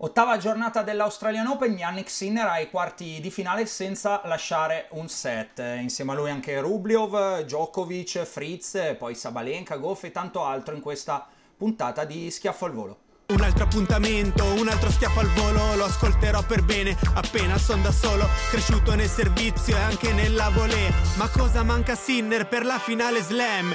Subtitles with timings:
[0.00, 5.58] Ottava giornata dell'Australian Open, Yannick Sinner ai quarti di finale senza lasciare un set.
[5.58, 11.26] Insieme a lui anche Rubliov, Djokovic, Fritz, poi Sabalenka, Goff e tanto altro in questa
[11.56, 12.98] puntata di Schiaffo al Volo.
[13.26, 17.90] Un altro appuntamento, un altro schiaffo al volo, lo ascolterò per bene, appena son da
[17.90, 20.90] solo, cresciuto nel servizio e anche nella volée.
[21.16, 23.74] Ma cosa manca Sinner per la finale slam?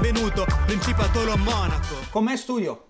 [0.00, 1.94] Principatolo Monaco.
[2.10, 2.86] Com'è studio?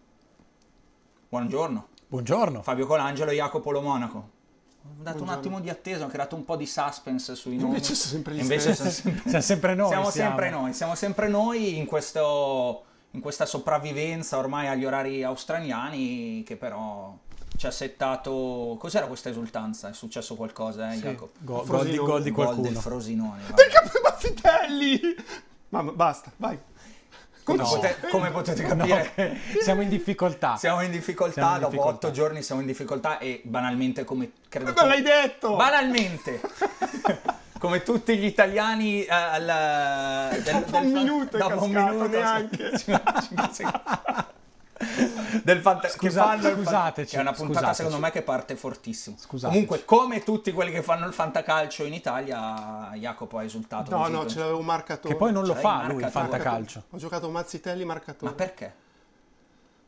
[1.29, 1.89] Buongiorno.
[2.07, 2.63] Buongiorno.
[2.63, 4.17] Fabio Colangelo e Jacopo Lo Monaco.
[4.19, 7.71] Ho dato un attimo di attesa, ho creato un po' di suspense sui nomi.
[7.71, 9.01] Invece sono sempre gli Invece stessi.
[9.03, 9.89] sono sempre, Siamo sempre noi.
[9.89, 10.29] siamo siamo.
[10.29, 16.57] sempre noi, siamo sempre noi in, questo, in questa sopravvivenza ormai agli orari australiani che
[16.57, 17.13] però
[17.57, 18.77] ci ha settato...
[18.79, 19.89] Cos'era questa esultanza?
[19.89, 21.33] È successo qualcosa, eh, Jacopo?
[21.41, 22.69] Go- gol, di, gol di Gol qualcuno.
[22.69, 23.43] del Frosinone.
[23.53, 25.01] Perché poi Bazzitelli?
[25.71, 26.59] Mamma, basta, vai.
[27.43, 27.69] Come, No.
[27.69, 29.13] pote- come potete No, capire...
[29.15, 30.57] che siamo in difficoltà.
[30.57, 32.07] Siamo in difficoltà, Siamo in dopo difficoltà.
[32.07, 34.73] otto giorni siamo in difficoltà e banalmente come credo...
[34.75, 35.57] Ma l'hai detto!
[35.57, 36.41] Banalmente!
[37.59, 42.19] come tutti gli italiani eh, al, del, Dopo un minuto è dopo un cascato, minuto,
[42.19, 42.71] neanche.
[45.45, 47.75] del fanta- che Scusa- fan- scusateci, che è una puntata scusateci.
[47.77, 49.53] secondo me che parte fortissimo Scusateci.
[49.53, 54.21] comunque come tutti quelli che fanno il fantacalcio in Italia Jacopo ha esultato No, no,
[54.21, 55.09] per- ce l'avevo marcato.
[55.09, 56.85] Che poi non lo Cioè, fa lui il fantacalcio.
[56.91, 58.31] Ho giocato Mazzitelli marcatore.
[58.31, 58.75] ma perché?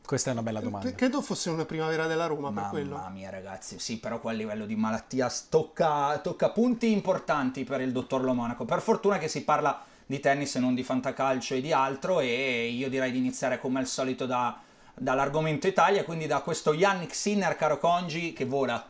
[0.05, 0.91] Questa è una bella domanda.
[0.91, 3.09] Credo fosse una primavera della Roma per Mamma quello.
[3.13, 7.91] mia ragazzi, sì, però qua a livello di malattia tocca, tocca punti importanti per il
[7.93, 8.65] dottor Lo Monaco.
[8.65, 12.67] Per fortuna che si parla di tennis e non di fantacalcio e di altro e
[12.67, 14.59] io direi di iniziare come al solito da-
[14.93, 18.85] dall'argomento Italia, quindi da questo Yannick Sinner, caro Congi, che vola.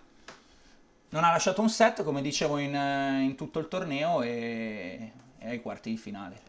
[1.09, 5.49] Non ha lasciato un set, come dicevo, in, eh, in tutto il torneo e è
[5.49, 6.41] ai quarti di finale.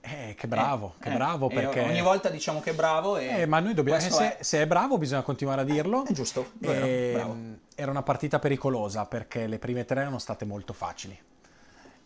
[0.00, 1.80] Eh, che bravo, Eh, che eh, bravo perché...
[1.80, 3.40] Ogni volta diciamo che è bravo e...
[3.40, 3.98] Eh, ma noi dobbiamo...
[4.00, 6.04] Se, è- se è bravo bisogna continuare a dirlo.
[6.04, 7.32] È giusto, vero, E, bravo.
[7.32, 11.18] mh, Era una partita pericolosa perché le prime tre erano state molto facili.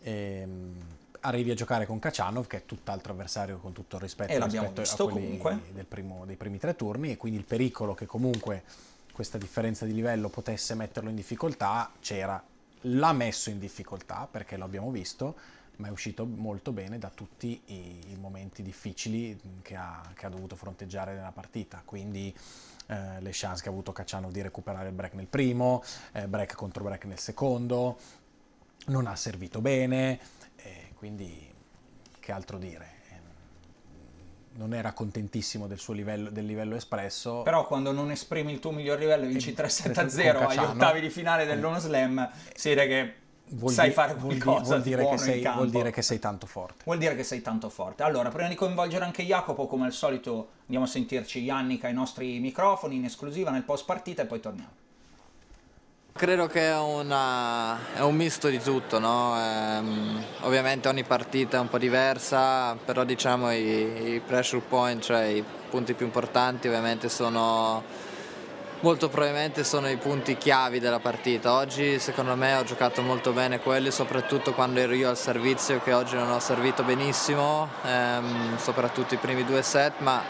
[0.01, 0.81] E, mh,
[1.21, 4.81] arrivi a giocare con Kacianov, che è tutt'altro avversario con tutto il rispetto E rispetto
[4.81, 5.59] visto, a quelli comunque.
[5.73, 8.63] del primo- dei primi tre turni, e quindi il pericolo che comunque
[9.11, 12.41] questa differenza di livello potesse metterlo in difficoltà c'era.
[12.83, 15.35] L'ha messo in difficoltà perché lo abbiamo visto,
[15.77, 20.29] ma è uscito molto bene da tutti i, i momenti difficili che ha, che ha
[20.29, 21.81] dovuto fronteggiare nella partita.
[21.83, 22.33] Quindi
[22.87, 26.55] eh, le chance che ha avuto Cacciano di recuperare il break nel primo, eh, break
[26.55, 27.97] contro break nel secondo,
[28.87, 30.19] non ha servito bene,
[30.99, 31.49] quindi
[32.19, 32.85] che altro dire?
[33.09, 33.15] Eh,
[34.57, 37.41] Non era contentissimo del suo livello, del livello espresso.
[37.43, 40.99] Però quando non esprimi il tuo miglior livello e vinci Eh, 3-7-0 con agli ottavi
[40.99, 43.13] di finale dell'Uno Slam, si vede che
[43.51, 45.91] vuol sai di- fare vuol di- qualcosa vuol di dire, che in sei, vuol dire
[45.91, 46.83] che sei tanto forte.
[46.83, 48.03] Vuol dire che sei tanto forte.
[48.03, 52.39] Allora, prima di coinvolgere anche Jacopo, come al solito andiamo a sentirci Yannick ai nostri
[52.39, 54.71] microfoni in esclusiva nel post partita e poi torniamo.
[56.19, 59.33] Credo che è, una- è un misto di tutto, no?
[59.37, 65.23] Ehm, ovviamente ogni partita è un po' diversa, però diciamo i, i pressure point, cioè
[65.27, 67.81] i punti più importanti ovviamente sono
[68.81, 71.53] molto probabilmente sono i punti chiavi della partita.
[71.53, 75.93] Oggi secondo me ho giocato molto bene quelli, soprattutto quando ero io al servizio, che
[75.93, 80.21] oggi non ho servito benissimo, ehm, soprattutto i primi due set, ma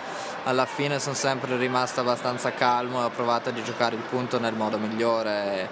[0.43, 4.53] alla fine sono sempre rimasto abbastanza calmo e ho provato a giocare il punto nel
[4.53, 5.67] modo migliore.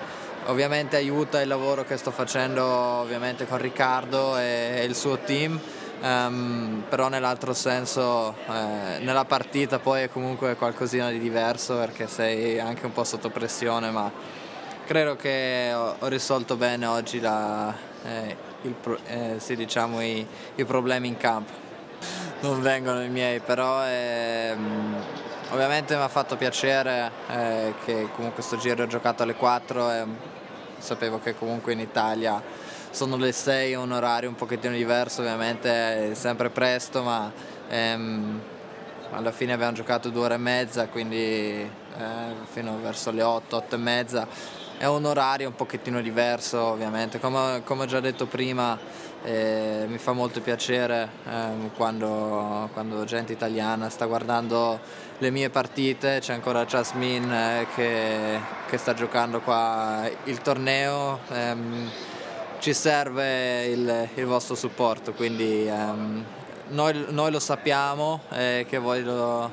[0.45, 3.05] Ovviamente aiuta il lavoro che sto facendo
[3.47, 5.59] con Riccardo e il suo team
[5.99, 12.59] Um, però nell'altro senso eh, nella partita poi è comunque qualcosina di diverso perché sei
[12.59, 14.11] anche un po' sotto pressione ma
[14.85, 17.73] credo che ho, ho risolto bene oggi la,
[18.03, 18.75] eh, il,
[19.07, 20.25] eh, sì, diciamo, i,
[20.55, 21.66] i, problemi in campo
[22.41, 24.95] non vengono i miei però ehm,
[25.51, 30.05] ovviamente mi ha fatto piacere eh, che comunque sto giro ho giocato alle 4 e
[30.77, 32.41] sapevo che comunque in Italia
[32.97, 37.31] sono le 6, un orario un pochettino diverso, ovviamente è sempre presto, ma
[37.69, 38.41] ehm,
[39.11, 41.69] alla fine abbiamo giocato due ore e mezza, quindi eh,
[42.49, 44.27] fino verso le 8, 8 e mezza.
[44.77, 47.19] È un orario un pochettino diverso, ovviamente.
[47.19, 48.77] Come, come ho già detto prima,
[49.23, 54.79] eh, mi fa molto piacere eh, quando, quando, gente italiana sta guardando
[55.17, 61.19] le mie partite, c'è ancora Jasmine eh, che, che, sta giocando qua il torneo.
[61.29, 61.89] Ehm,
[62.59, 66.23] ci serve il, il vostro supporto, quindi um,
[66.69, 69.51] noi, noi, lo sappiamo eh, che voi lo,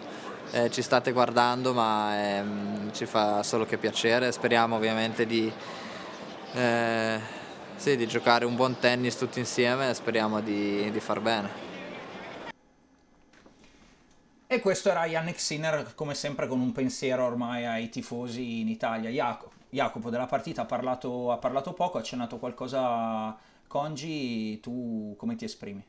[0.52, 5.52] eh, ci state guardando, ma ehm, ci fa solo che piacere, speriamo ovviamente di,
[6.55, 7.20] eh,
[7.76, 11.73] sì, di giocare un buon tennis tutti insieme e speriamo di, di far bene.
[14.47, 19.11] E questo era Yannick Sinner, come sempre con un pensiero ormai ai tifosi in Italia.
[19.11, 19.53] Jacopo.
[19.75, 23.37] Jacopo della partita ha parlato, ha parlato poco, ha accennato qualcosa
[23.67, 25.85] Congi, tu come ti esprimi?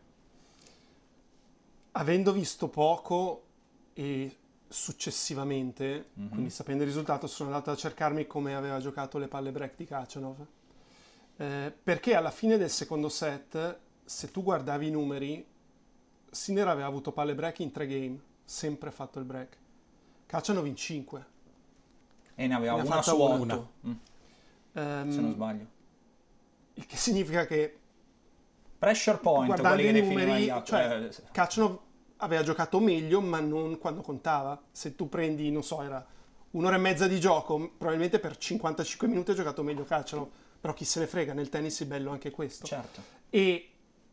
[1.91, 3.43] Avendo visto poco
[3.93, 6.29] e successivamente, mm-hmm.
[6.29, 9.85] quindi sapendo il risultato, sono andato a cercarmi come aveva giocato le palle break di
[9.85, 10.45] Kachanov.
[11.37, 15.45] Eh, perché alla fine del secondo set, se tu guardavi i numeri,
[16.29, 19.57] Sinner aveva avuto palle break in tre game, sempre fatto il break.
[20.25, 21.33] Kachanov in cinque
[22.35, 23.35] e ne aveva ne una su una.
[23.35, 23.67] una.
[23.87, 23.91] Mm.
[24.73, 25.65] Um, se non sbaglio.
[26.73, 27.79] Il che significa che
[28.77, 31.79] pressure point, guardando i numeri, cioè, eh, Kachanov
[32.17, 34.61] aveva giocato meglio, ma non quando contava.
[34.71, 36.05] Se tu prendi, non so, era
[36.51, 40.27] un'ora e mezza di gioco, probabilmente per 55 minuti ha giocato meglio Kachanov,
[40.65, 42.65] però chi se ne frega, nel tennis è bello anche questo.
[42.65, 42.99] Certo.
[43.29, 43.69] E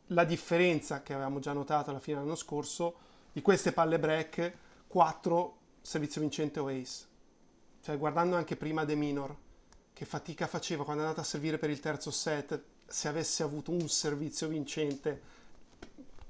[0.08, 2.96] la differenza che avevamo già notato alla fine dell'anno scorso,
[3.32, 4.52] di queste palle break,
[4.86, 7.06] 4 servizio vincente o ace
[7.80, 9.34] cioè guardando anche prima De Minor,
[9.94, 13.70] che fatica faceva quando è andata a servire per il terzo set, se avesse avuto
[13.70, 15.22] un servizio vincente,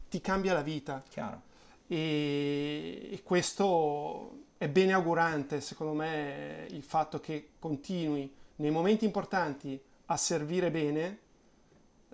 [0.08, 1.02] ti cambia la vita.
[1.08, 1.42] Chiaro.
[1.88, 9.90] E, e questo è bene augurante, secondo me, il fatto che continui nei momenti importanti
[10.06, 11.18] a servire bene.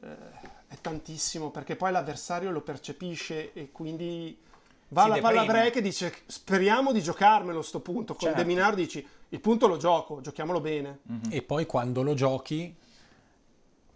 [0.00, 4.38] Eh, è tantissimo perché poi l'avversario lo percepisce e quindi
[4.88, 8.42] va alla palla break e dice speriamo di giocarmelo sto punto con certo.
[8.42, 11.00] De Minar dici il punto lo gioco, giochiamolo bene.
[11.10, 11.30] Mm-hmm.
[11.30, 12.74] E poi quando lo giochi,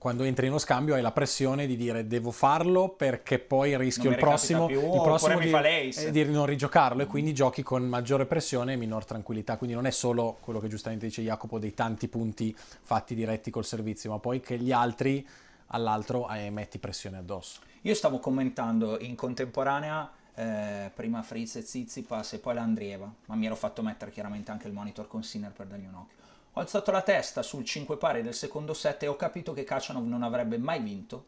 [0.02, 4.10] quando entri in uno scambio, hai la pressione di dire devo farlo perché poi rischio
[4.10, 5.52] il prossimo, più, il prossimo di,
[5.94, 9.56] eh, di, non rigiocarlo e quindi giochi con maggiore pressione e minor tranquillità.
[9.56, 13.64] Quindi non è solo quello che giustamente dice Jacopo dei tanti punti fatti diretti col
[13.64, 15.24] servizio, ma poi che gli altri
[15.68, 17.60] all'altro eh, metti pressione addosso.
[17.82, 23.46] Io stavo commentando in contemporanea eh, prima Fritz e Zizipas e poi l'Andrieva, ma mi
[23.46, 26.21] ero fatto mettere chiaramente anche il monitor con Sinner per dargli un occhio.
[26.54, 30.06] Ho alzato la testa sul 5 pari del secondo set e ho capito che Kachanov
[30.06, 31.24] non avrebbe mai vinto,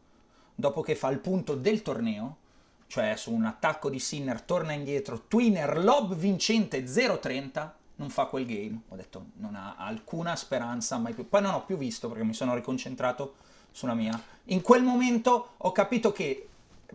[0.53, 2.37] dopo che fa il punto del torneo,
[2.85, 8.45] cioè su un attacco di Sinner torna indietro, twinner, lob vincente 0-30, non fa quel
[8.45, 8.81] game.
[8.89, 11.27] Ho detto non ha alcuna speranza mai più.
[11.27, 13.35] Poi non ho più visto perché mi sono riconcentrato
[13.71, 14.21] sulla mia.
[14.45, 16.49] In quel momento ho capito che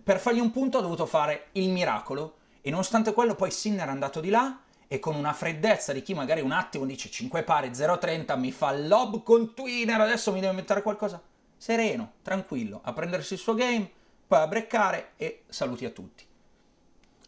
[0.05, 3.91] per fargli un punto ha dovuto fare il miracolo e nonostante quello poi Sinner è
[3.91, 4.57] andato di là
[4.93, 8.77] e con una freddezza di chi magari un attimo dice 5 pari 0,30 mi fa
[8.77, 11.23] lob con Twinner adesso mi deve mettere qualcosa
[11.57, 13.89] sereno, tranquillo, a prendersi il suo game
[14.27, 16.25] poi a breccare e saluti a tutti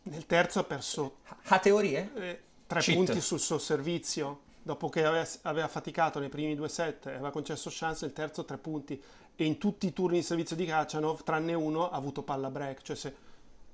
[0.02, 2.11] nel terzo ha perso ha teorie?
[2.16, 2.97] Eh, tre Cheat.
[2.97, 7.71] punti sul suo servizio dopo che aveva, aveva, faticato nei primi due set aveva concesso
[7.73, 9.00] chance nel terzo tre punti
[9.37, 12.83] e in tutti i turni di servizio di Kachanov, tranne uno, ha avuto palla break,
[12.83, 13.14] cioè se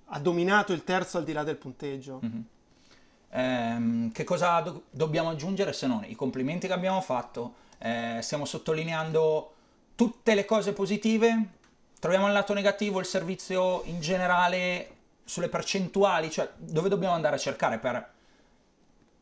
[0.04, 2.20] ha dominato il terzo al di là del punteggio.
[2.24, 2.40] Mm-hmm.
[3.30, 7.54] Ehm, che cosa do- dobbiamo aggiungere se non i complimenti che abbiamo fatto?
[7.78, 9.54] Eh, stiamo sottolineando
[9.94, 11.48] tutte le cose positive,
[11.98, 17.38] troviamo il lato negativo, il servizio in generale, sulle percentuali, cioè dove dobbiamo andare a
[17.38, 18.12] cercare per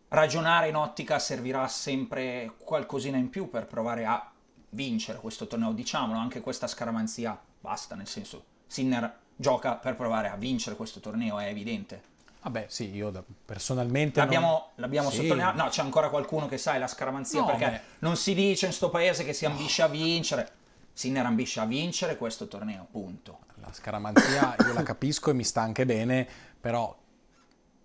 [0.08, 4.30] ragionare in ottica servirà sempre qualcosina in più per provare a
[4.70, 10.36] vincere questo torneo, diciamolo, anche questa scaramanzia basta, nel senso, Sinner gioca per provare a
[10.36, 12.14] vincere questo torneo, è evidente.
[12.46, 14.20] Vabbè, sì, io da- personalmente.
[14.20, 15.16] L'abbiamo, non- l'abbiamo Sì.
[15.16, 15.56] sottolineato.
[15.60, 17.80] No, c'è ancora qualcuno che sa è la scaramanzia No, perché beh.
[18.00, 20.50] non si dice in sto paese che si ambisce a vincere.
[20.92, 23.38] Sinner ambisce a vincere questo torneo, punto.
[23.60, 26.24] La scaramanzia io la capisco e mi sta anche bene,
[26.60, 26.96] però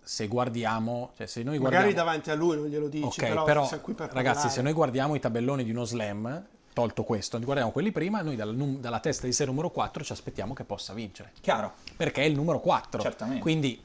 [0.00, 1.86] se guardiamo, cioè se noi guardiamo...
[1.86, 3.80] Magari davanti a lui non glielo dici, Ok, però, però, per
[4.12, 4.48] ragazzi, parlare.
[4.50, 8.52] se noi guardiamo i tabelloni di uno slam, tolto questo, guardiamo quelli prima, noi dalla,
[8.54, 12.34] dalla testa di sé numero 4 ci aspettiamo che possa vincere, Chiaro, perché è il
[12.36, 13.02] numero 4.
[13.02, 13.40] Certamente.
[13.40, 13.82] Quindi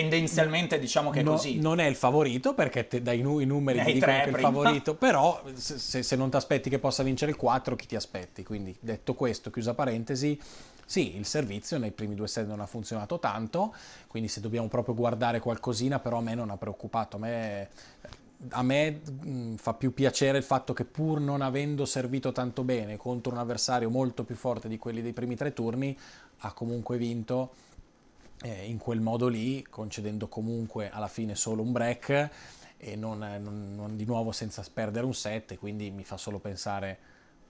[0.00, 1.60] tendenzialmente diciamo che è no- così.
[1.60, 4.36] non è il favorito, perché te- dai nu- i numeri ti dicono che è il
[4.38, 7.94] favorito, però se, se- se non ti aspetti che possa vincere il 4, chi ti
[7.94, 8.42] aspetti?
[8.42, 10.36] Quindi detto questo, chiusa parentesi,
[10.84, 13.72] sì, il servizio nei primi due set non ha funzionato tanto,
[14.08, 17.68] quindi se dobbiamo proprio guardare qualcosina, però a me non ha preoccupato, a me,
[18.48, 22.96] a me mh, fa più piacere il fatto che pur non avendo servito tanto bene
[22.96, 25.96] contro un avversario molto più forte di quelli dei primi tre turni,
[26.38, 27.52] ha comunque vinto
[28.42, 32.30] eh, in quel modo lì, concedendo comunque alla fine solo un break
[32.76, 36.98] e non, non- non di nuovo senza perdere un set, quindi mi fa solo pensare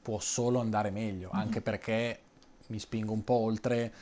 [0.05, 2.21] può solo andare meglio, anche perché
[2.67, 3.93] mi spingo un po' oltre,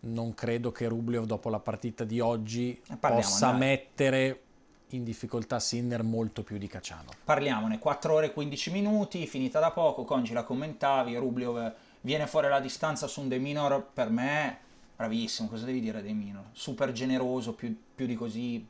[0.00, 3.58] non credo che Rublev dopo la partita di oggi Eh, parliamo, possa dai.
[3.58, 4.40] mettere
[4.88, 7.10] in difficoltà Sinner molto più di Cacciano.
[7.24, 12.48] Parliamone, 4 ore e 15 minuti, finita da poco, Congi la commentavi, Rublev viene fuori
[12.48, 14.58] la distanza su un De Minor, per me
[14.98, 16.46] bravissimo, cosa devi dire De Minor?
[16.50, 18.66] Super generoso, più, più di così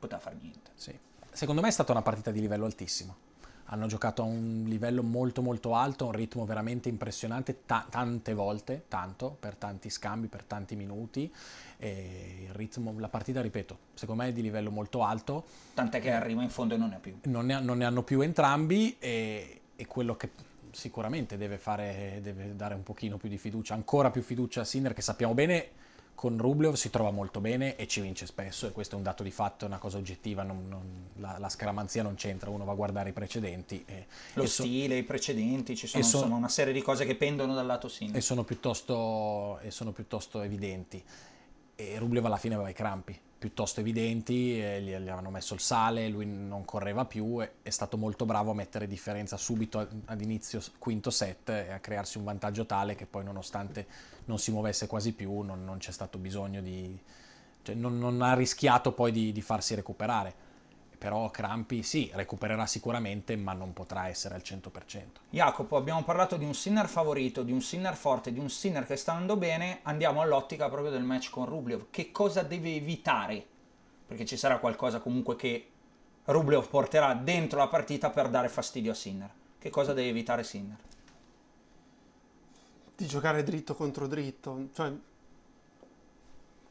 [0.00, 0.72] poteva far niente.
[0.74, 0.92] Sì.
[1.30, 3.28] Secondo me è stata una partita di livello altissimo.
[3.66, 8.34] Hanno giocato a un livello molto molto alto, a un ritmo veramente impressionante, ta- tante
[8.34, 11.32] volte, tanto, per tanti scambi, per tanti minuti.
[11.78, 15.44] Il ritmo, la partita, ripeto, secondo me è di livello molto alto.
[15.72, 17.16] Tant'è che arriva in fondo e non ne ha più.
[17.26, 20.30] Non ne, non ne hanno più entrambi e, e quello che
[20.72, 24.92] sicuramente deve fare, deve dare un pochino più di fiducia, ancora più fiducia a Sinner,
[24.92, 25.70] che sappiamo bene
[26.14, 29.22] con Rublev si trova molto bene e ci vince spesso e questo è un dato
[29.22, 32.72] di fatto, è una cosa oggettiva, non- non- la, la scaramanzia non c'entra, uno va
[32.72, 36.16] a guardare i precedenti e, Lo e so- stile, i precedenti, ci sono e so-
[36.18, 38.20] insomma una serie di cose che pendono dal lato e sinistro.
[38.20, 41.02] sono piuttosto, e sono piuttosto evidenti.
[41.74, 45.60] E Rublev alla fine aveva i crampi piuttosto evidenti, e gli, gli avevano messo il
[45.60, 49.88] sale, lui non correva più, e è stato molto bravo a mettere differenza subito ad,
[50.04, 53.86] ad inizio quinto set e a crearsi un vantaggio tale che poi nonostante
[54.26, 56.96] non si muovesse quasi più non, non c'è stato bisogno di...
[57.62, 60.48] cioè non, non ha rischiato poi di, di farsi recuperare.
[61.00, 65.04] Però Crampi sì, recupererà sicuramente, ma non potrà essere al 100%.
[65.30, 68.96] Jacopo, abbiamo parlato di un Sinner favorito, di un Sinner forte, di un Sinner che
[68.96, 71.86] sta andando bene, andiamo all'ottica proprio del match con Rublev.
[71.88, 73.44] Che cosa deve evitare?
[74.06, 75.70] Perché ci sarà qualcosa comunque che
[76.26, 79.30] Rublev porterà dentro la partita per dare fastidio a Sinner.
[79.58, 80.76] Che cosa deve evitare Sinner?
[83.00, 84.92] di giocare dritto contro dritto, cioè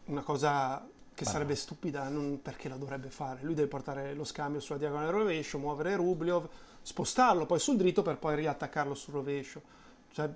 [0.06, 0.88] una cosa
[1.20, 3.44] che sarebbe stupida, non perché la dovrebbe fare.
[3.44, 6.48] Lui deve portare lo scambio sulla diagonale rovescio, muovere Rublev,
[6.82, 9.62] spostarlo poi sul dritto per poi riattaccarlo sul rovescio.
[10.14, 10.30] Cioè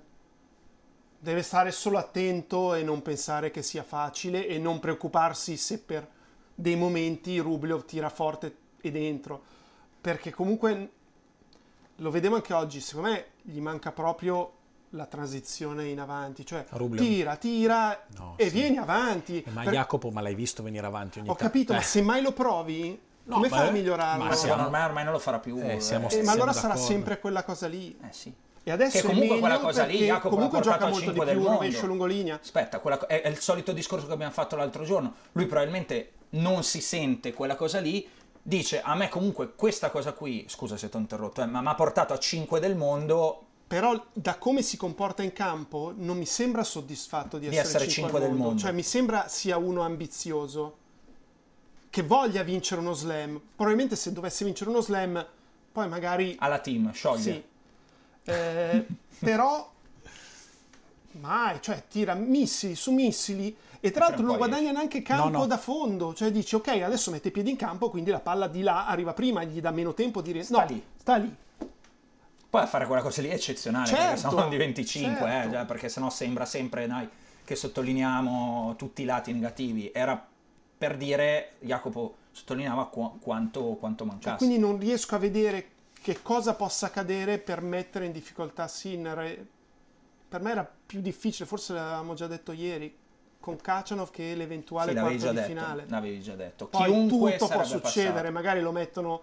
[1.18, 6.06] deve stare solo attento e non pensare che sia facile e non preoccuparsi se per
[6.54, 9.42] dei momenti Rublev tira forte e dentro,
[9.98, 10.90] perché comunque
[11.96, 14.52] lo vedevo anche oggi, secondo me gli manca proprio
[14.94, 17.00] la transizione in avanti, cioè Rublev?
[17.02, 18.50] tira, tira No, e sì.
[18.50, 19.42] vieni avanti.
[19.42, 21.44] Eh, Ma Per- Jacopo, ma l'hai visto venire avanti ogni Ho tanto?
[21.52, 21.82] capito, ma Eh.
[21.82, 24.22] se mai lo provi, No, come ma- fai a migliorarlo?
[24.22, 25.58] ma Ma siamo- ormai, ormai non lo farà più.
[25.58, 26.86] Eh, siamo Eh, ma siamo allora sarà d'accordo.
[26.92, 27.96] sempre quella cosa lì.
[28.02, 28.32] Eh sì.
[28.66, 31.24] E adesso Che comunque quella cosa lì, Jacopo, comunque portato gioca a molto di 5
[31.26, 31.62] del più mondo.
[31.64, 32.38] rovescio lungolinea.
[32.42, 35.12] Aspetta, quella è, è il solito discorso che abbiamo fatto l'altro giorno.
[35.32, 38.08] Lui probabilmente non si sente quella cosa lì.
[38.46, 41.68] Dice a me comunque questa cosa qui, scusa se ti ho interrotto, eh, ma mi
[41.68, 43.46] ha portato a 5 del mondo.
[43.74, 47.90] Però da come si comporta in campo non mi sembra soddisfatto di Di essere, essere
[47.90, 48.60] cinque cinque al del mondo.
[48.60, 50.76] Cioè mi sembra sia uno ambizioso
[51.90, 53.40] che voglia vincere uno slam.
[53.56, 55.26] Probabilmente se dovesse vincere uno slam
[55.72, 57.20] poi magari alla team, scioglie.
[57.20, 57.42] Sì.
[58.30, 58.86] Eh,
[59.18, 59.72] però
[61.12, 65.46] mai, cioè tira missili su missili e tra l'altro non guadagna neanche campo No, no.
[65.46, 68.62] da fondo, cioè dici ok adesso mette i piedi in campo quindi la palla di
[68.62, 70.30] là arriva prima gli dà meno tempo di...
[70.30, 70.82] ri- Sta no, lì.
[70.96, 71.36] sta lì.
[72.54, 75.58] Poi a fare quella cosa lì è eccezionale, perché Certo, sennò di 25, certo.
[75.58, 77.08] eh, perché sennò sembra sempre dai,
[77.44, 79.90] che sottolineiamo tutti i lati negativi.
[79.92, 80.24] Era
[80.78, 84.36] per dire, Jacopo sottolineava qu- quanto, quanto mancasse.
[84.36, 85.68] Quindi non riesco a vedere
[86.00, 89.46] che cosa possa accadere per mettere in difficoltà Sinner.
[90.28, 92.96] Per me era più difficile, forse l'avevamo già detto ieri,
[93.40, 95.84] con Kachanov che l'eventuale Sì, quarto di detto, finale.
[95.88, 96.66] l'avevi già detto.
[96.68, 98.32] Poi Chiunque tutto può succedere, passato.
[98.32, 99.22] magari lo mettono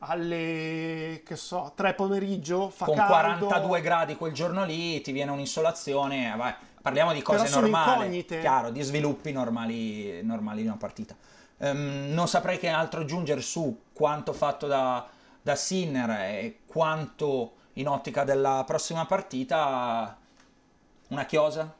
[0.00, 3.46] alle, che so, tre pomeriggio, fa Con caldo.
[3.46, 8.70] 42 gradi quel giorno lì ti viene un'insolazione, eh, vai, parliamo di cose normali, chiaro,
[8.70, 11.14] di sviluppi normali, normali di una partita.
[11.58, 15.06] Ehm, non saprei che altro aggiungere su quanto fatto da,
[15.42, 20.16] da Sinner e quanto in ottica della prossima partita
[21.08, 21.74] una chiosa?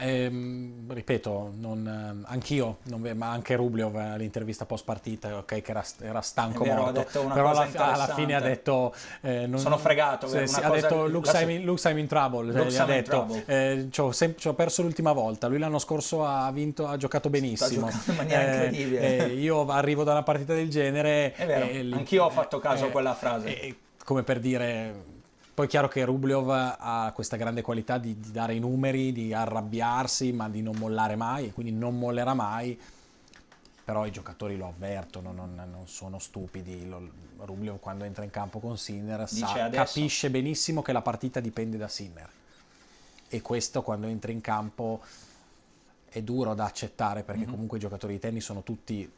[0.00, 5.70] Ehm, ripeto, non, ehm, anch'io, non ma anche Rubliov eh, all'intervista post partita, ok, che
[5.70, 8.94] era, era stanco vero, ha morto, però alla, alla fine ha detto...
[9.20, 12.06] eh, non- Sono fregato, una sì, ha detto Lux, la- I'm in, Lux, I'm in
[12.06, 13.42] trouble, cioè, gli ha I'm in detto.
[13.46, 18.10] eh, sem- c'ho perso l'ultima volta, lui l'anno scorso ha vinto, ha giocato benissimo, giocando
[18.10, 19.16] in maniera Eh, incredibile.
[19.18, 21.34] eh, io arrivo da una partita del genere...
[21.34, 23.60] È vero, anch'io ho fatto caso a eh, quella frase.
[23.60, 25.12] eh, come per dire...
[25.54, 29.32] Poi è chiaro che Rubliov ha questa grande qualità di, di dare i numeri, di
[29.32, 32.76] arrabbiarsi, ma di non mollare mai, e quindi non mollerà mai.
[33.84, 36.88] Però i giocatori lo avvertono, non, non sono stupidi.
[36.88, 37.08] Lo-
[37.38, 41.88] Rubliov quando entra in campo con Sinner sa- capisce benissimo che la partita dipende da
[41.88, 42.28] Sinner.
[43.28, 45.02] E questo quando entra in campo
[46.08, 49.10] è duro da accettare perché comunque i giocatori di tennis sono tutti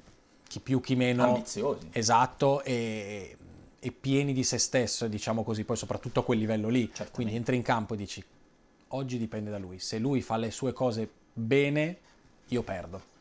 [0.48, 1.88] chi più chi meno Ambiziosi.
[1.92, 3.36] Esatto, e,
[3.78, 6.86] e pieni di se stesso, diciamo così, poi soprattutto a quel livello lì.
[6.86, 7.14] Certamente.
[7.14, 8.24] Quindi entri in campo e dici,
[8.88, 9.78] oggi dipende da lui.
[9.78, 11.98] Se lui fa le sue cose bene,
[12.48, 13.14] io perdo.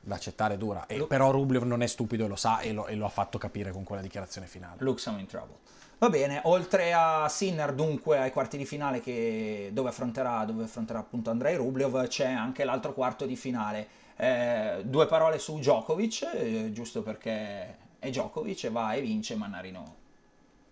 [0.00, 0.86] Da accettare dura.
[0.86, 3.10] E, Lu- però Rublev non è stupido e lo sa e lo, e lo ha
[3.10, 4.76] fatto capire con quella dichiarazione finale.
[4.80, 5.56] Lux I'm in trouble.
[5.98, 10.98] Va bene, oltre a Sinner dunque ai quarti di finale che- dove, affronterà, dove affronterà
[10.98, 13.86] appunto Andrei Rublev c'è anche l'altro quarto di finale.
[14.16, 19.96] Eh, due parole su Djokovic, eh, giusto perché è Djokovic e va e vince Mannarino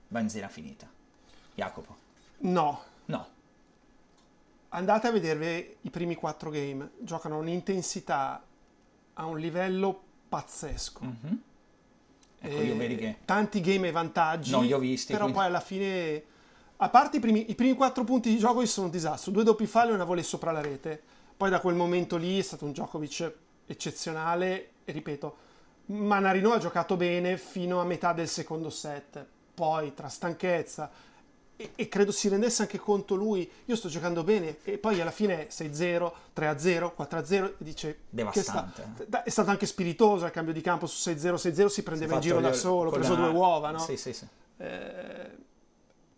[0.09, 0.87] benzina finita.
[1.55, 1.97] Jacopo.
[2.41, 3.27] No, No,
[4.71, 6.91] andate a vedervi i primi quattro game.
[6.99, 8.43] Giocano un'intensità
[9.15, 11.01] a un livello pazzesco.
[12.39, 14.51] ecco Eh, io vedi che Tanti game e vantaggi.
[14.51, 16.23] Non li ho visti, Però quindi- poi alla fine...
[16.77, 19.31] A parte i primi, i primi quattro punti di Djokovic sono un disastro.
[19.31, 21.01] Due doppi falli e una volley sopra la rete.
[21.37, 23.33] Poi da quel momento lì è stato un Djokovic
[23.67, 24.71] eccezionale.
[24.85, 25.37] E ripeto,
[25.87, 29.25] Manarino ha giocato bene fino a metà del secondo set.
[29.55, 30.91] Poi tra stanchezza
[31.55, 35.11] e, e credo si rendesse anche conto lui, io sto giocando bene e poi alla
[35.11, 38.83] fine 6-0, 3-0, 4-0 e dice Devastante.
[38.97, 42.15] che sta- è stato anche spiritoso al cambio di campo su 6-0, 6-0 si prendeva
[42.15, 43.79] in fatto giro da solo, ha preso la- due uova, no?
[43.79, 44.27] Sì, sì, sì.
[44.57, 45.31] Eh,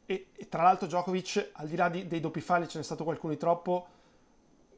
[0.06, 3.02] e, e tra l'altro Djokovic, al di là di- dei doppi falli, ce n'è stato
[3.04, 3.86] qualcuno di troppo,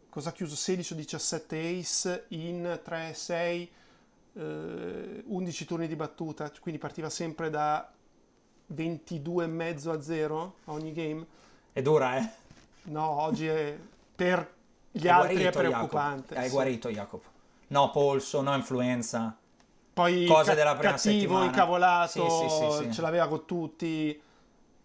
[0.08, 3.68] cosa ha chiuso 16 o 17 ace in 3-6,
[4.36, 7.90] eh, 11 turni di battuta, quindi partiva sempre da
[8.74, 11.26] 22,5 a 0 a ogni game.
[11.72, 12.28] È dura, eh?
[12.84, 13.76] No, oggi è,
[14.14, 14.54] per
[14.90, 16.34] gli È altri è guarito, preoccupante.
[16.34, 16.40] Jacopo.
[16.40, 16.54] È sì.
[16.54, 17.28] guarito Jacopo.
[17.68, 19.36] No polso, no influenza.
[19.92, 21.44] Poi Cose ca- della prima cattivo, settimana.
[21.46, 22.92] incavolato, sì, sì, sì.
[22.92, 24.20] ce l'aveva con tutti,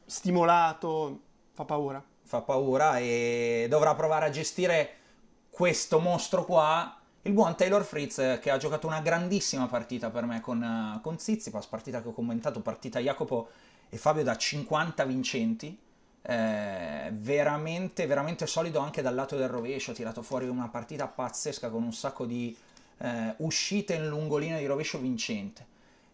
[0.05, 1.19] stimolato,
[1.51, 2.01] fa paura.
[2.23, 4.95] fa paura e dovrà provare a gestire
[5.49, 6.97] questo mostro qua.
[7.23, 10.99] Il buon Taylor Fritz eh, che ha giocato una grandissima partita per me con, eh,
[11.01, 13.49] con Tsitsipas, partita che ho commentato, partita Jacopo
[13.89, 15.77] e Fabio da 50 vincenti.
[16.23, 19.91] Eh, veramente, veramente solido anche dal lato del rovescio.
[19.91, 22.57] Ha tirato fuori una partita pazzesca con un sacco di
[22.97, 25.65] eh, uscite in lungolina di rovescio vincente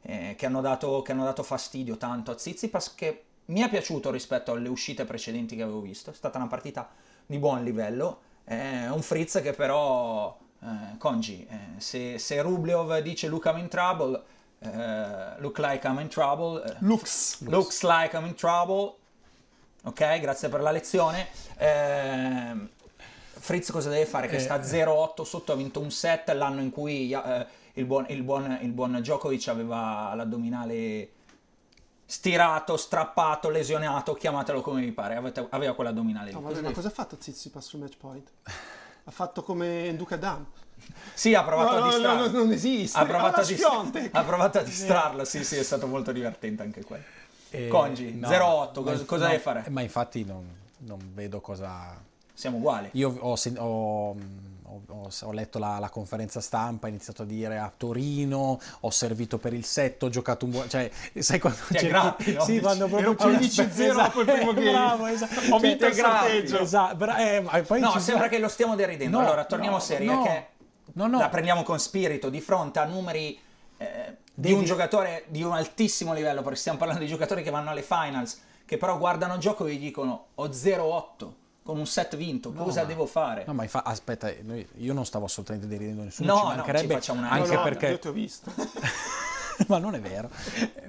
[0.02, 4.12] eh, che, hanno dato, che hanno dato fastidio tanto a Tsitsipas che mi è piaciuto
[4.12, 6.12] rispetto alle uscite precedenti che avevo visto.
[6.12, 6.90] È stata una partita
[7.26, 8.22] di buon livello.
[8.44, 13.68] Eh, un Fritz che però, eh, Congi, eh, se, se Rublev dice look I'm in
[13.68, 14.22] trouble,
[14.60, 17.42] eh, look like I'm in trouble, eh, Lux.
[17.42, 18.96] looks like I'm in trouble,
[19.84, 21.28] ok, grazie per la lezione.
[21.58, 22.70] Ehm,
[23.40, 24.28] Fritz cosa deve fare?
[24.28, 28.06] Che Eh, sta 0-8 sotto, ha vinto un set l'anno in cui eh, il, buon,
[28.10, 31.12] il, buon, il buon Djokovic aveva l'addominale
[32.04, 35.16] stirato, strappato, lesionato, chiamatelo come vi pare,
[35.50, 36.34] aveva quell'addominale lì.
[36.34, 38.30] No, vabbè, ma cosa ha fatto Tsitsipas sul match point?
[39.08, 40.46] Ha fatto come Duca Dam.
[41.14, 42.26] Sì, ha provato No, a no, distrarlo.
[42.30, 43.00] no, non esiste.
[43.00, 44.10] Ha provato, a, la dis- Sfiontek.
[44.16, 47.04] ha provato a distrarlo, sì, sì, è stato molto divertente anche quello.
[47.52, 49.64] Eh, Congi, 0-8, ma cosa- cosa no, deve fare?
[49.70, 50.46] Ma infatti non,
[50.80, 51.98] non vedo cosa...
[52.34, 52.90] Siamo uguali.
[52.94, 54.16] Io ho, ho-
[54.88, 58.90] ho- ho- ho letto la, la conferenza stampa, ha iniziato a dire a Torino, ho
[58.90, 60.70] servito per il set, ho giocato un buon...
[60.70, 61.60] Cioè, sai quando...
[61.68, 62.44] Ti cerchi- aggrappi, no?
[62.44, 63.38] Sì, quando Ero proprio...
[63.40, 64.72] 15-0 dopo il primo game.
[64.72, 65.54] Bravo, esatto.
[65.54, 66.60] Ho vinto il sorteggio.
[66.60, 69.18] Esatto, bra- eh, poi No, sembra che lo stiamo deridendo.
[69.20, 70.24] No, allora, torniamo no, seri, no.
[70.24, 70.46] è che
[70.94, 71.20] No, no.
[71.20, 73.38] la prendiamo con spirito di fronte a numeri
[73.78, 77.70] eh, di un giocatore di un altissimo livello, perché stiamo parlando di giocatori che vanno
[77.70, 81.28] alle finals, che però guardano il gioco e gli dicono ho 0-8
[81.68, 83.44] con un set vinto, cosa ma- devo fare?
[83.46, 86.88] No, ma infa- aspetta, noi- io non stavo assolutamente deridendo nessuno, No, ci no, mancherebbe,
[86.88, 87.88] ci facciamo una- anche No, no, perché...
[87.90, 88.52] Io ti ho visto.
[89.68, 90.30] ma non è vero.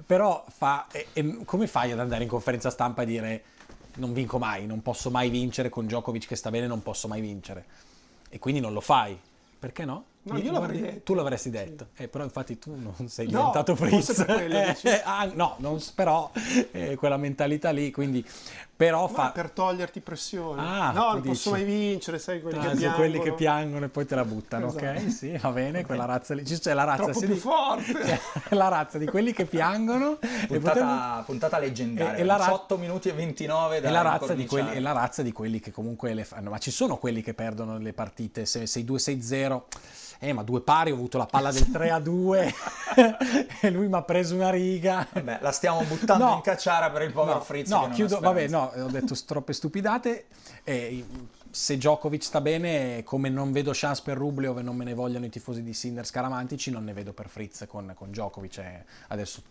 [0.07, 3.43] Però fa, e- e come fai ad andare in conferenza stampa e dire
[3.95, 7.21] non vinco mai, non posso mai vincere con Djokovic che sta bene, non posso mai
[7.21, 7.65] vincere.
[8.29, 9.19] E quindi non lo fai.
[9.59, 10.05] Perché no?
[10.33, 11.01] No, io l'avrei detto.
[11.05, 11.89] Tu l'avresti detto.
[11.97, 14.25] Eh, però infatti tu non sei No, diventato forse Fritz.
[14.25, 14.89] per quello, Eh, dici.
[15.05, 16.31] ah, no, non, però
[16.73, 18.25] eh, quella mentalità lì, quindi...
[18.79, 19.31] Però fa...
[19.33, 20.63] per toglierti pressione.
[20.63, 21.51] Ah, no, non posso dici.
[21.51, 22.95] mai vincere, sai, quelli Ah, che piangono.
[22.95, 24.83] quelli che piangono e poi te la buttano, ok?
[24.83, 25.11] Esatto.
[25.11, 26.45] Sì, va bene, quella razza lì.
[26.45, 28.21] C'è la razza Troppo più di- forte.
[28.55, 32.79] la razza di quelli che piangono e, Puntata, puntata leggendaria, E- e la ra- 18
[32.79, 35.73] minuti e 29 da e la, razza di quelli, e la razza di quelli che
[35.73, 36.49] comunque le fanno.
[36.51, 38.47] Ma ci sono quelli che perdono le partite.
[38.47, 39.61] Se sei 2-6-0,
[40.19, 42.55] eh, ma due pari, ho avuto la palla del 3-2
[43.63, 45.07] e lui mi ha preso una riga.
[45.13, 46.35] Vabbè, la stiamo buttando No.
[46.35, 47.69] in cacciara per il povero No, Fritz.
[47.71, 50.27] no, chiudo, vabbè, no, ho detto troppe stupidate.
[50.65, 51.05] E
[51.51, 55.25] se Djokovic sta bene, come non vedo chance per Rublev e non me ne vogliono
[55.25, 58.63] i tifosi di Sinner scaramantici, non ne vedo per Fritz con, con Djokovic.
[59.09, 59.43] Adesso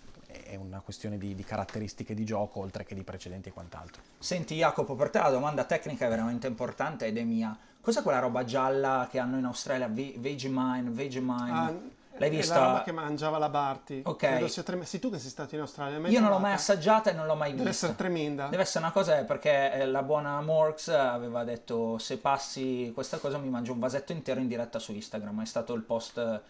[0.44, 4.02] è una questione di, di caratteristiche di gioco, oltre che di precedenti e quant'altro.
[4.20, 7.56] Senti Jacopo, per te la domanda tecnica è veramente importante ed è mia.
[7.82, 9.88] Cos'è quella roba gialla che hanno in Australia?
[9.88, 11.52] Ve- Vegemine, Vegemine?
[11.52, 11.74] Ah,
[12.20, 12.60] L'hai è vista?
[12.60, 14.02] la roba che mangiava la Barty.
[14.04, 14.18] Ok.
[14.18, 16.00] Credo sia trem- Sei tu che sei stato in Australia?
[16.08, 17.86] Io non l'ho mai assaggiata e non l'ho mai Deve vista.
[17.86, 18.48] essere tremenda.
[18.48, 23.38] Deve essere una cosa perché eh, la buona Morks aveva detto se passi questa cosa
[23.38, 26.42] mi mangio un vasetto intero in diretta su Instagram, è stato il post,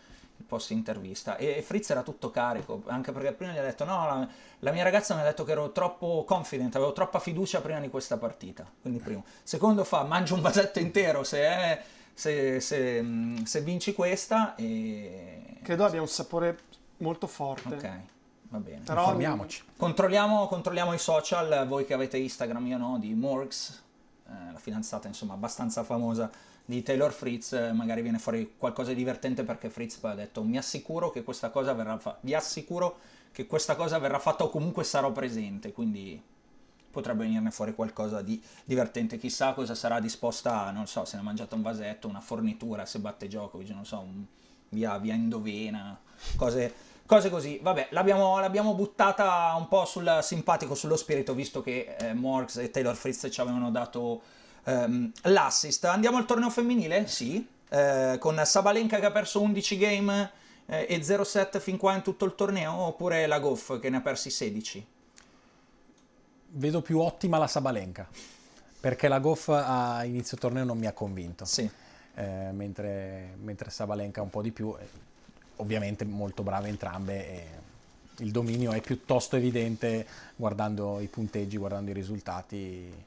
[0.45, 4.28] post intervista e Fritz era tutto carico, anche perché prima gli ha detto no, la,
[4.60, 7.89] la mia ragazza mi ha detto che ero troppo confident, avevo troppa fiducia prima di
[7.89, 9.26] questa partita, quindi primo.
[9.43, 13.06] Secondo fa mangio un vasetto intero se, è- se, se,
[13.43, 15.60] se vinci questa e...
[15.62, 16.58] Credo abbia un sapore
[16.97, 17.76] molto forte.
[17.76, 17.91] Ok,
[18.50, 18.82] va bene.
[18.86, 19.63] Però Informiamoci.
[19.76, 23.84] Controlliamo, controlliamo i social, voi che avete Instagram, io no, di Morgs,
[24.28, 26.32] eh, la fidanzata insomma abbastanza famosa
[26.69, 30.43] di Taylor Fritz, eh, magari viene fuori qualcosa di divertente perché Fritz poi ha detto
[30.43, 32.97] mi assicuro che questa cosa verrà fatta, vi assicuro
[33.32, 36.21] che questa cosa verrà fatta o comunque sarò presente, quindi
[36.91, 41.25] potrebbe venirne fuori qualcosa di divertente, chissà cosa sarà disposta, non so, se ne è
[41.25, 44.25] mangiato un vasetto, una fornitura, se batte Djokovic, non so, un-
[44.69, 45.97] via, via Indovena,
[46.36, 46.73] cose,
[47.06, 47.60] cose così.
[47.62, 52.71] Vabbè, l'abbiamo, l'abbiamo buttata un po' sul simpatico, sullo spirito, visto che eh, Morgs e
[52.71, 54.21] Taylor Fritz ci avevano dato
[54.67, 55.86] ehm, l'assist.
[55.86, 57.08] Andiamo al torneo femminile?
[57.08, 60.32] Sì, eh, con Sabalenka che ha perso 11 game
[60.65, 64.01] eh, e 0-7 fin qua in tutto il torneo, oppure la Goff che ne ha
[64.01, 64.86] persi 16?
[66.49, 68.08] Vedo più ottima la Sabalenka,
[68.80, 71.45] perché la Goff a inizio torneo non mi ha convinto.
[71.45, 71.69] Sì.
[72.15, 74.73] Eh, mentre, mentre Sabalenka un po' di più,
[75.58, 77.47] ovviamente molto brave entrambe e
[78.19, 83.06] il dominio è piuttosto evidente guardando i punteggi, guardando i risultati.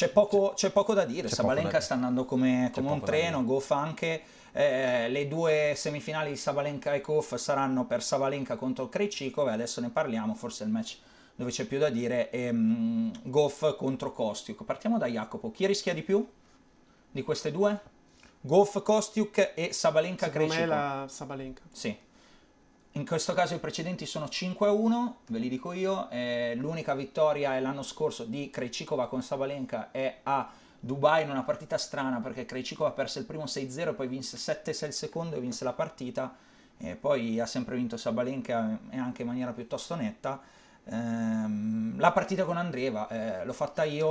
[0.00, 3.44] C'è poco, c'è poco da dire, C'è Sabalenka da- sta andando come, come un treno.
[3.44, 4.22] Goff anche.
[4.52, 9.82] Eh, le due semifinali di Sabalenka e Goff saranno per Sabalenka contro Krejcikov e adesso
[9.82, 10.96] ne parliamo, forse è il match
[11.34, 14.64] dove c'è più da dire, e, mm, Goff contro Kostiuk.
[14.64, 16.26] Partiamo da Jacopo, chi rischia di più
[17.10, 17.78] di queste due?
[18.40, 20.78] Goff, Kostiuk e Sabalenka Secondo me Krejcikov.
[20.78, 21.62] la Sabalenka.
[21.72, 21.94] Sì.
[22.94, 26.10] In questo caso i precedenti sono 5-1, ve li dico io.
[26.10, 30.50] eh, l'unica vittoria è l'anno scorso di Krejcikova con Sabalenka è a
[30.80, 34.92] Dubai in una partita strana perché Krejcikova perse il primo 6-0 poi vinse 7-6 il
[34.92, 36.34] secondo e vinse la partita.
[36.78, 40.40] E poi ha sempre vinto Sabalenka e anche in maniera piuttosto netta.
[40.84, 44.10] Ehm, la partita con Andreva eh, l'ho fatta io.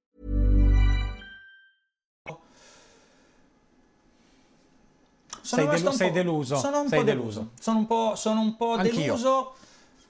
[5.55, 7.39] Sei rimasto delu- sei deluso, Sono un sei po' deluso.
[7.39, 7.51] deluso.
[7.59, 9.53] Sono un po', sono un po' deluso.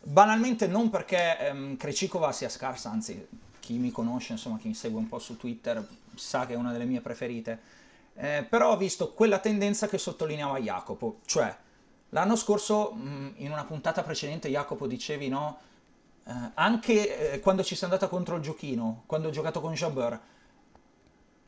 [0.04, 3.27] Banalmente non perché ehm, Krejcikova sia scarsa, anzi
[3.60, 6.71] chi mi conosce, insomma chi mi segue un po' su Twitter sa che è una
[6.71, 7.60] delle mie preferite.
[8.15, 11.56] Eh, però ho visto quella tendenza che sottolineava Jacopo, cioè
[12.10, 15.58] l'anno scorso mh, in una puntata precedente Jacopo dicevi no,
[16.25, 20.19] eh, anche eh, quando ci sei andata contro il giochino, quando ho giocato con Jabber,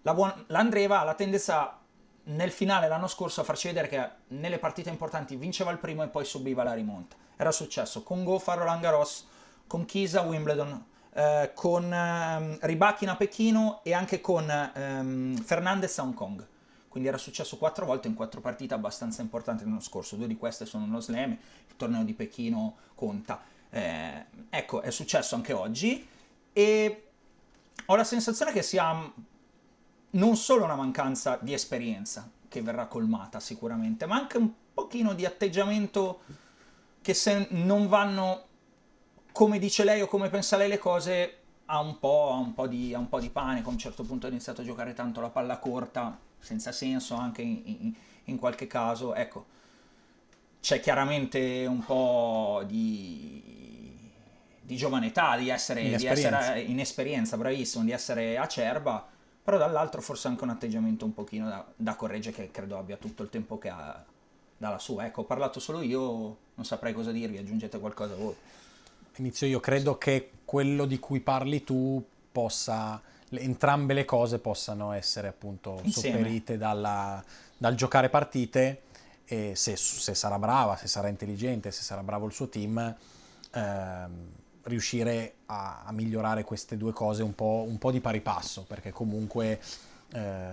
[0.04, 1.80] la buon- l'Andreva ha la tendenza
[2.26, 6.08] nel finale l'anno scorso a farci vedere che nelle partite importanti vinceva il primo e
[6.08, 7.16] poi subiva la rimonta.
[7.36, 9.28] Era successo con Goff a Roland Garros,
[9.68, 16.04] con a Wimbledon, eh, con ehm, Ribachin a Pechino e anche con ehm, Fernandez a
[16.04, 16.48] Hong Kong.
[16.88, 20.16] Quindi era successo quattro volte in quattro partite abbastanza importanti l'anno scorso.
[20.16, 23.42] Due di queste sono uno slam, il torneo di Pechino conta.
[23.70, 26.08] Eh, ecco, è successo anche oggi
[26.54, 27.08] e
[27.88, 29.12] ho la sensazione che sia
[30.14, 35.26] non solo una mancanza di esperienza che verrà colmata sicuramente, ma anche un pochino di
[35.26, 36.22] atteggiamento
[37.02, 38.46] che se non vanno
[39.32, 42.68] come dice lei o come pensa lei le cose ha un po', ha un po,
[42.68, 43.70] di, ha un po di panico.
[43.70, 47.42] A un certo punto ha iniziato a giocare tanto la palla corta, senza senso anche
[47.42, 47.94] in, in,
[48.26, 49.16] in qualche caso.
[49.16, 49.46] Ecco,
[50.62, 54.12] c'è chiaramente un po' di,
[54.62, 59.08] di giovane età, di essere, di essere inesperienza, bravissimo, di essere acerba,
[59.44, 63.24] però dall'altro forse anche un atteggiamento un pochino da, da correggere che credo abbia tutto
[63.24, 64.04] il tempo che ha
[64.58, 65.06] dalla sua.
[65.06, 68.36] Ecco, ho parlato solo io, non saprei cosa dirvi, aggiungete qualcosa voi.
[69.18, 75.28] Inizio io, credo che quello di cui parli tu possa, entrambe le cose possano essere
[75.28, 76.18] appunto Insieme.
[76.18, 77.24] sopperite dalla,
[77.58, 78.84] dal giocare partite
[79.26, 82.96] e se, se, sarà brava, se sarà intelligente, se sarà bravo il suo team,
[83.52, 84.28] ehm,
[84.64, 88.92] riuscire a, a, migliorare queste due cose un po', un po di pari passo, perché
[88.92, 89.60] comunque
[90.14, 90.52] eh,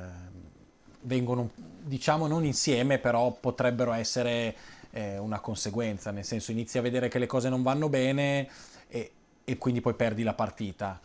[1.03, 4.57] vengono, diciamo, non insieme, però potrebbero essere
[4.91, 8.49] eh, una conseguenza, nel senso inizi a vedere che le cose non vanno bene
[8.89, 9.13] e,
[9.45, 11.01] e quindi poi perdi la partita.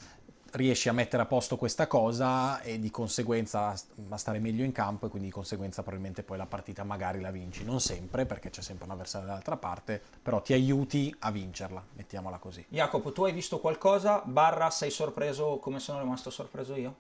[0.56, 3.76] Riesci a mettere a posto questa cosa e di conseguenza
[4.10, 7.30] a stare meglio in campo e quindi di conseguenza probabilmente poi la partita magari la
[7.30, 7.66] vinci.
[7.66, 12.38] Non sempre perché c'è sempre un avversario dall'altra parte, però ti aiuti a vincerla, mettiamola
[12.38, 12.66] così.
[12.70, 14.22] Jacopo, tu hai visto qualcosa?
[14.24, 16.96] Barra, sei sorpreso come sono rimasto sorpreso io?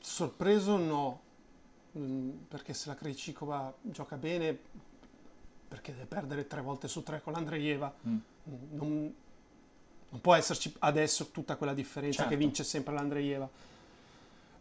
[0.00, 1.20] Sorpreso no,
[1.96, 4.58] mm, perché se la Krejcikova gioca bene
[5.68, 7.94] perché deve perdere tre volte su tre con l'Andreieva.
[8.08, 8.16] Mm.
[8.72, 9.14] Non,
[10.12, 12.30] non, può esserci adesso tutta quella differenza certo.
[12.32, 13.48] che vince sempre l'Andreieva.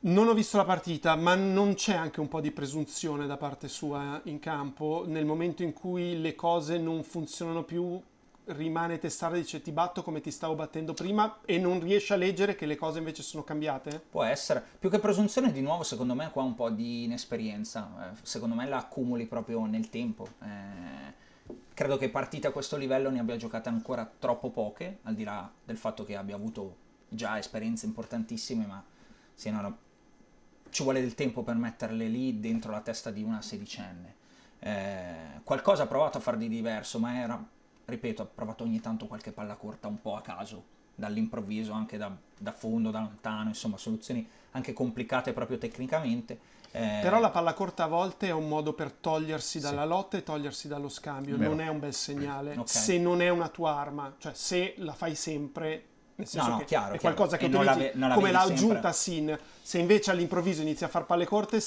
[0.03, 3.67] Non ho visto la partita, ma non c'è anche un po' di presunzione da parte
[3.67, 8.01] sua in campo nel momento in cui le cose non funzionano più
[8.45, 12.17] rimane testarda e dice ti batto come ti stavo battendo prima e non riesce a
[12.17, 14.01] leggere che le cose invece sono cambiate?
[14.09, 14.63] Può essere.
[14.79, 18.11] Più che presunzione, di nuovo, secondo me qua un po' di inesperienza.
[18.11, 20.27] Eh, secondo me la accumuli proprio nel tempo.
[20.41, 21.19] Eh,
[21.81, 25.51] credo che partite a questo livello ne abbia giocate ancora troppo poche, al di là
[25.65, 26.75] del fatto che abbia avuto
[27.09, 28.83] già esperienze importantissime, ma
[29.33, 29.77] siano...
[30.69, 34.13] ci vuole del tempo per metterle lì dentro la testa di una sedicenne.
[34.59, 37.43] Eh, qualcosa ha provato a far di diverso, ma era
[37.85, 40.63] ripeto, ho provato ogni tanto qualche palla corta un po' a caso,
[40.93, 46.59] dall'improvviso, anche da, da fondo, da lontano, insomma, soluzioni anche complicate proprio tecnicamente.
[46.71, 46.99] Eh...
[47.01, 49.87] Però la palla corta a volte è un modo per togliersi dalla sì.
[49.87, 51.49] lotta e togliersi dallo scambio, Vero.
[51.49, 52.65] non è un bel segnale okay.
[52.65, 56.63] se non è una tua arma, cioè se la fai sempre nel senso no, no,
[56.65, 57.53] chiaro, è qualcosa chiaro.
[57.53, 61.59] che utilizzi la, come l'ha aggiunta Sin, se invece all'improvviso inizi a fare palle corte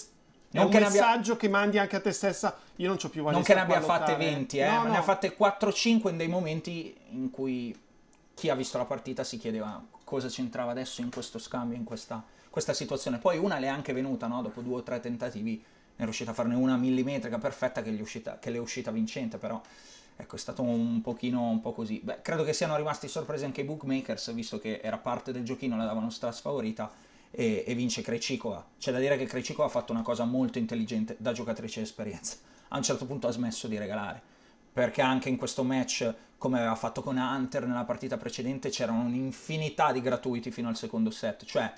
[0.51, 1.37] non è un messaggio abbia...
[1.37, 3.81] che mandi anche a te stessa, io non ho più voglia Non che ne abbia
[3.81, 4.91] fatte 20, eh, no, no.
[4.91, 7.77] ne ha fatte 4-5 in dei momenti in cui
[8.35, 12.23] chi ha visto la partita si chiedeva cosa c'entrava adesso in questo scambio, in questa,
[12.51, 13.19] questa situazione.
[13.19, 14.43] Poi una le è anche venuta, no?
[14.43, 15.65] dopo due o tre tentativi, ne
[15.97, 19.61] è riuscita a farne una millimetrica perfetta che, uscita, che le è uscita vincente, però
[20.17, 22.01] ecco, è stato un pochino un po' così.
[22.03, 25.77] Beh, credo che siano rimasti sorpresi anche i bookmakers, visto che era parte del giochino,
[25.77, 26.91] la davano strasfavorita
[27.31, 28.65] e, e vince Krejcikova.
[28.79, 32.37] C'è da dire che Krejcikova ha fatto una cosa molto intelligente da giocatrice di esperienza.
[32.69, 34.23] A un certo punto ha smesso di regalare,
[34.75, 39.93] perché anche in questo match, come aveva fatto con Hunter nella partita precedente, c'erano un'infinità
[39.93, 41.73] di gratuiti fino al secondo set, cioè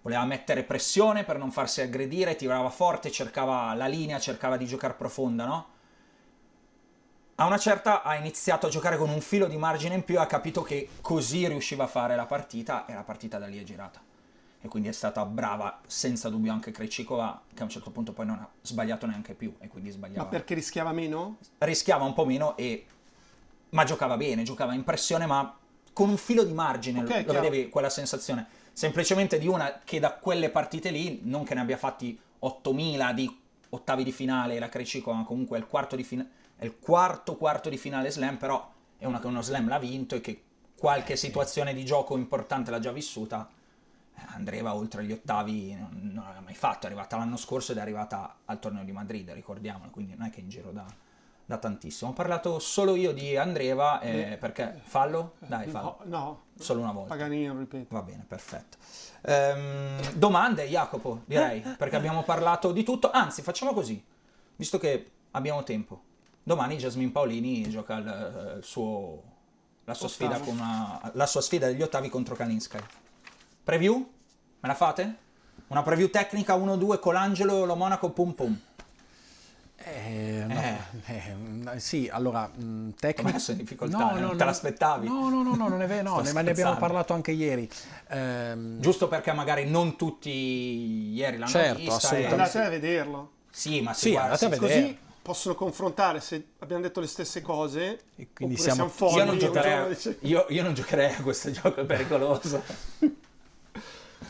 [0.00, 4.94] voleva mettere pressione per non farsi aggredire, tirava forte, cercava la linea, cercava di giocare
[4.94, 5.66] profonda, no?
[7.34, 10.26] A una certa ha iniziato a giocare con un filo di margine in più ha
[10.26, 14.00] capito che così riusciva a fare la partita e la partita da lì è girata
[14.64, 18.24] e quindi è stata brava senza dubbio anche Krejcikova che a un certo punto poi
[18.24, 20.22] non ha sbagliato neanche più e quindi sbagliava.
[20.22, 21.36] Ma perché rischiava meno?
[21.58, 22.86] Rischiava un po' meno e
[23.68, 25.54] ma giocava bene, giocava in pressione ma
[25.92, 27.40] con un filo di margine, okay, lo chiaro.
[27.42, 31.76] vedevi quella sensazione, semplicemente di una che da quelle partite lì, non che ne abbia
[31.76, 36.28] fatti 8000 di ottavi di finale la Krejcikova, ma comunque è il quarto di finale
[36.56, 40.14] è il quarto quarto di finale slam, però è una che uno slam l'ha vinto
[40.14, 40.42] e che
[40.74, 43.46] qualche situazione di gioco importante l'ha già vissuta
[44.28, 47.80] Andreva oltre gli ottavi non, non l'aveva mai fatto, è arrivata l'anno scorso ed è
[47.80, 50.84] arrivata al torneo di Madrid, ricordiamolo, quindi non è che in giro da,
[51.44, 52.10] da tantissimo.
[52.10, 55.34] Ho parlato solo io di Andreva eh, eh, perché fallo?
[55.38, 55.98] Dai, fallo.
[56.04, 57.10] No, no, solo una volta.
[57.14, 57.94] Paganino, ripeto.
[57.94, 58.76] Va bene, perfetto.
[59.22, 63.10] Ehm, domande, Jacopo, direi, perché abbiamo parlato di tutto.
[63.10, 64.02] Anzi, facciamo così,
[64.56, 66.02] visto che abbiamo tempo.
[66.42, 69.22] Domani Jasmine Paolini gioca il, il suo
[69.84, 72.86] la sua, con una- la sua sfida degli ottavi contro Kalinskaya.
[73.64, 73.94] Preview?
[74.60, 75.16] Me la fate?
[75.68, 78.58] Una preview tecnica 1-2 Colangelo, lo Monaco, pum pum.
[79.76, 80.76] Eh, no, Eh.
[81.06, 83.32] eh, mm, sì, allora, mh, Come tecnico...
[83.32, 85.06] messo in difficoltà, eh, non te l'aspettavi?
[85.08, 87.68] No, no, no, no, non è vero, no, ne, ma ne abbiamo parlato anche ieri.
[88.08, 90.30] Ehm, Giusto perché magari non tutti
[91.14, 91.92] ieri l'hanno Certo, vista.
[91.92, 92.34] e- assolutamente.
[92.34, 93.30] Andate a vederlo.
[93.50, 94.80] Sì, ma Sì, si guarda, andate a vedere.
[94.80, 98.00] Così possono confrontare se abbiamo detto le stesse cose.
[98.16, 99.16] E quindi oppure siamo- folli.
[99.16, 102.62] Io non, giocherei io, io non giocherei a questo gioco, è pericoloso.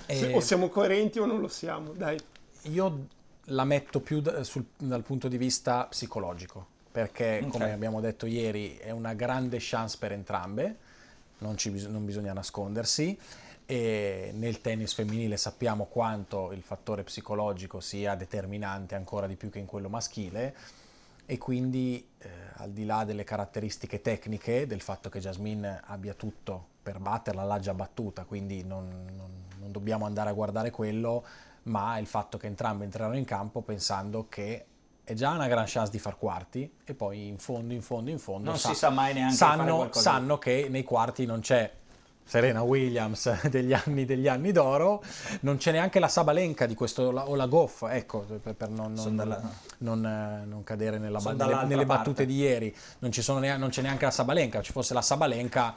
[0.07, 1.93] Eh, O siamo coerenti o non lo siamo.
[1.93, 2.19] Dai.
[2.62, 3.07] Io
[3.49, 7.51] la metto più da- sul- dal punto di vista psicologico, perché Ok.
[7.51, 10.77] come abbiamo detto ieri è una grande chance per entrambe,
[11.38, 13.19] non, ci non bisogna nascondersi.
[13.67, 19.59] E nel tennis femminile sappiamo quanto il fattore psicologico sia determinante ancora di più che
[19.59, 20.55] in quello maschile
[21.25, 26.67] e quindi eh, al di là delle caratteristiche tecniche, del fatto che Jasmine abbia tutto
[26.83, 29.31] per batterla, l'ha già battuta, quindi non- non
[29.75, 31.25] dobbiamo andare a guardare quello,
[31.65, 34.65] ma il fatto che entrambe entreranno in campo pensando che
[35.03, 38.19] è già una gran chance di far quarti e poi in fondo, in fondo, in
[38.19, 41.71] fondo Non si sa mai neanche sanno, sanno che nei quarti non c'è
[42.27, 45.03] Serena Williams degli anni, degli anni d'oro,
[45.41, 48.93] non c'è neanche la Sabalenka di questo, la- o la Goff, ecco, per, per non,
[48.95, 49.43] non- dalla-
[49.79, 53.69] non, eh, non cadere nella nelle, nelle battute di ieri, non, ci sono nea- non
[53.69, 55.75] c'è neanche la Sabalenka, ci fosse la Sabalenka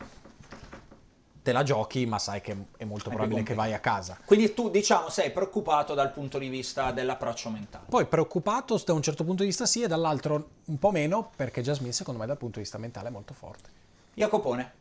[1.47, 4.19] te la giochi, ma sai che è molto probabile che vai a casa.
[4.25, 7.85] Quindi tu, diciamo, sei preoccupato dal punto di vista dell'approccio mentale.
[7.87, 11.61] Poi preoccupato da un certo punto di vista sì e dall'altro un po' meno perché
[11.61, 13.69] Jasmine secondo me dal punto di vista mentale è molto forte.
[14.13, 14.73] Jacopone,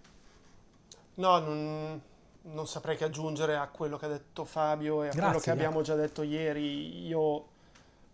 [1.15, 2.03] No, non,
[2.43, 5.51] non saprei che aggiungere a quello che ha detto Fabio e a quello Grazie, che
[5.51, 7.07] abbiamo già detto ieri.
[7.07, 7.47] Io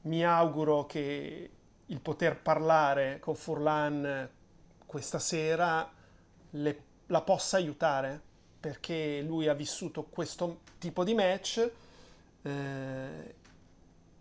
[0.03, 1.51] mi auguro che
[1.87, 4.29] il poter parlare con Furlan
[4.85, 5.91] questa sera
[6.51, 8.31] le- la possa aiutare
[8.63, 11.69] perché lui ha vissuto questo tipo di match
[12.43, 13.35] eh,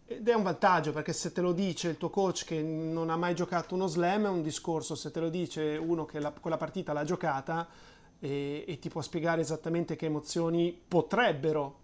[0.07, 3.15] ed è un vantaggio perché se te lo dice il tuo coach che non ha
[3.17, 6.57] mai giocato uno slam è un discorso, se te lo dice uno che la- quella
[6.57, 7.67] partita l'ha giocata
[8.19, 11.77] e, e ti può spiegare esattamente che emozioni potrebbero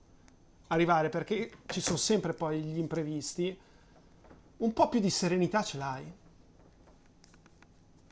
[0.70, 3.56] arrivare perché ci sono sempre poi gli imprevisti,
[4.58, 6.12] un po' più di serenità ce l'hai.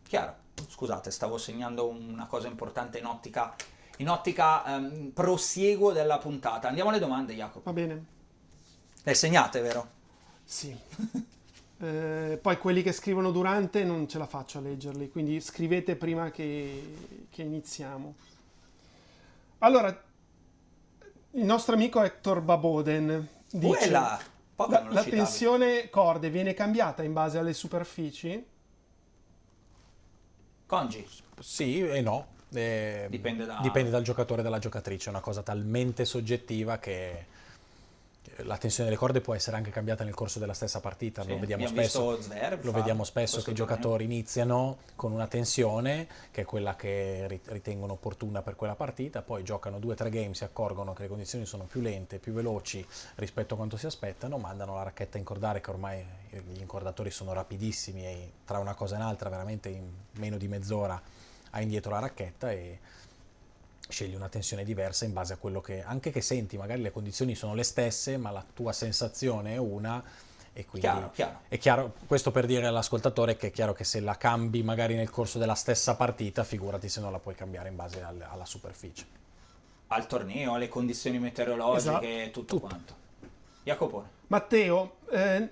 [0.07, 0.43] chiaro.
[0.69, 3.55] Scusate, stavo segnando una cosa importante in ottica,
[3.97, 6.67] in ottica ehm, prosieguo della puntata.
[6.67, 7.61] Andiamo alle domande, Jacopo.
[7.63, 8.05] Va bene?
[9.03, 9.87] Le segnate, vero?
[10.43, 10.75] Sì.
[11.77, 16.31] Eh, poi quelli che scrivono durante non ce la faccio a leggerli, quindi scrivete prima
[16.31, 18.15] che, che iniziamo.
[19.57, 19.89] Allora,
[21.31, 24.19] il nostro amico Hector Baboden dice Quella!
[24.55, 28.41] Poco la, la tensione corde viene cambiata in base alle superfici?
[30.65, 31.05] Congi.
[31.39, 32.27] Sì e no.
[32.53, 37.33] Eh, Dipende da- dipende dal giocatore e dalla giocatrice, è una cosa talmente soggettiva che
[38.35, 41.21] che la tensione delle corde può essere anche cambiata nel corso della stessa partita.
[41.21, 46.07] Sì, lo vediamo spesso, Zverev lo vediamo spesso che i giocatori iniziano con una tensione
[46.31, 50.09] che è quella che ri- ritengono opportuna per quella partita, poi giocano due o tre
[50.09, 53.85] game, si accorgono che le condizioni sono più lente, più veloci rispetto a quanto si
[53.85, 58.73] aspettano, mandano la racchetta a incordare che ormai gli incordatori sono rapidissimi e tra una
[58.73, 61.01] cosa e un'altra veramente in meno di mezz'ora
[61.55, 62.79] hai indietro la racchetta e
[63.87, 67.33] scegli una tensione diversa in base a quello che anche che senti, magari le condizioni
[67.35, 70.03] sono le stesse, ma la tua sensazione è una
[70.57, 71.39] e quindi Chiaro, chiaro.
[71.47, 75.09] è chiaro, questo per dire all'ascoltatore che è chiaro che se la cambi magari nel
[75.09, 79.05] corso della stessa partita, figurati se non la puoi cambiare in base al- alla superficie.
[79.87, 82.31] Al torneo, alle condizioni meteorologiche, Esatto.
[82.31, 82.95] tutto, quanto.
[83.63, 84.09] Jacopone.
[84.27, 85.49] Matteo, eh,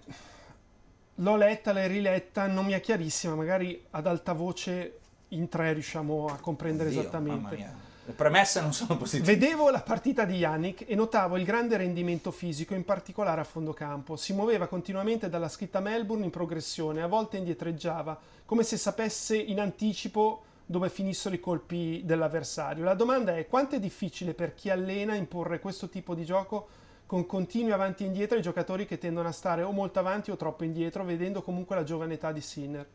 [1.16, 5.00] l'ho letta, l'hai riletta, non mi è chiarissima, magari ad alta voce
[5.36, 7.10] in tre riusciamo a comprendere Dio, mamma
[7.52, 7.92] esattamente.
[8.06, 9.38] Le premesse non sono positive.
[9.38, 13.72] Vedevo la partita di Yannick e notavo il grande rendimento fisico, in particolare a fondo
[13.72, 14.18] campo.
[14.18, 19.62] Si muoveva continuamente dalla scritta Melbourne in progressione, a volte indietreggiava, come se sapesse in
[19.62, 22.84] anticipo dove finissero i colpi dell'avversario.
[22.84, 26.68] La domanda è quanto è difficile per chi allena imporre questo tipo di gioco
[27.06, 30.36] con continui avanti e indietro ai giocatori che tendono a stare o molto avanti o
[30.36, 32.88] troppo indietro, vedendo comunque la giovane età di Sinner.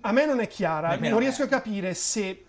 [0.00, 2.44] A me non è chiara, Nemmeno non riesco a capire se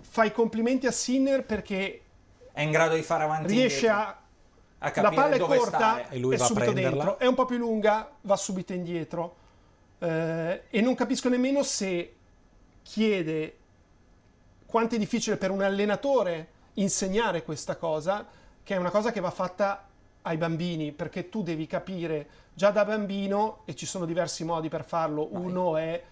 [0.00, 2.02] fai complimenti a Sinner perché
[2.52, 4.18] È in grado di fare avanti riesce indietro, a...
[4.78, 6.06] a La capire palla è corta stare.
[6.10, 7.04] E lui è va subito prenderla.
[7.04, 9.36] dentro, è un po' più lunga, va subito indietro.
[9.98, 12.14] Eh, e non capisco nemmeno se
[12.82, 13.56] chiede
[14.66, 18.26] quanto è difficile per un allenatore insegnare questa cosa,
[18.62, 19.86] che è una cosa che va fatta
[20.22, 24.84] ai bambini, perché tu devi capire già da bambino, e ci sono diversi modi per
[24.84, 26.02] farlo, uno è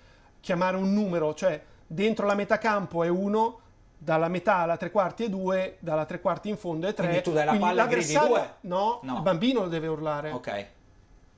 [0.43, 3.61] chiamare un numero, cioè dentro la metà campo è uno,
[3.97, 7.07] dalla metà alla tre quarti è due, dalla tre quarti in fondo è tre.
[7.07, 8.55] Quindi tu dai la palla gridi l'avversario- due?
[8.63, 9.17] No, No.
[9.17, 10.31] il bambino lo deve urlare.
[10.33, 10.67] Ok.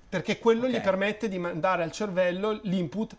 [0.09, 0.73] Perché quello Ok.
[0.73, 3.15] gli permette di mandare al cervello l'input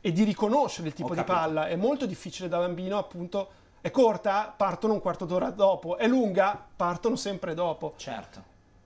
[0.00, 1.36] e di riconoscere il tipo Ho di capito.
[1.36, 1.68] palla.
[1.68, 3.50] È molto difficile da bambino, appunto.
[3.80, 5.96] È corta, partono un quarto d'ora dopo.
[5.98, 7.94] È lunga, partono sempre dopo.
[7.96, 8.42] Certo.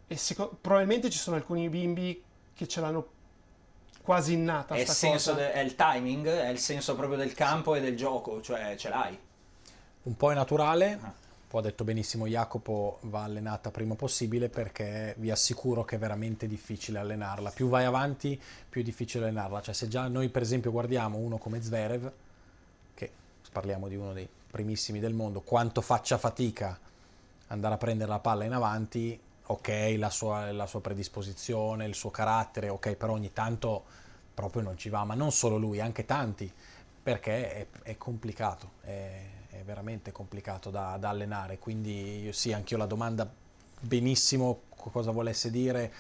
[0.07, 2.22] E seco- probabilmente ci sono alcuni bimbi
[2.53, 3.07] che ce l'hanno
[4.03, 4.74] quasi innata.
[4.74, 5.42] È il, sta senso cosa.
[5.44, 8.88] de- è il timing, è il senso proprio del campo e del gioco, cioè ce
[8.88, 9.18] l'hai.
[10.05, 11.12] Un po' è naturale, Ah.
[11.48, 16.46] poi ha detto benissimo Jacopo, va allenata prima possibile perché vi assicuro che è veramente
[16.46, 17.50] difficile allenarla.
[17.50, 19.61] Più vai avanti, più è difficile allenarla.
[19.62, 22.11] Cioè se già noi per esempio guardiamo uno come Zverev,
[22.94, 23.11] che
[23.53, 26.78] parliamo di uno dei primissimi del mondo, quanto faccia fatica
[27.48, 32.11] andare a prendere la palla in avanti, ok, la sua, la sua predisposizione, il suo
[32.11, 33.84] carattere, ok, però ogni tanto
[34.34, 36.51] proprio non ci va, ma non solo lui, anche tanti,
[37.03, 39.20] perché è, è complicato, è,
[39.51, 43.30] è veramente complicato da, da allenare, quindi io, sì, anch'io la domanda
[43.80, 45.93] benissimo co- cosa volesse dire,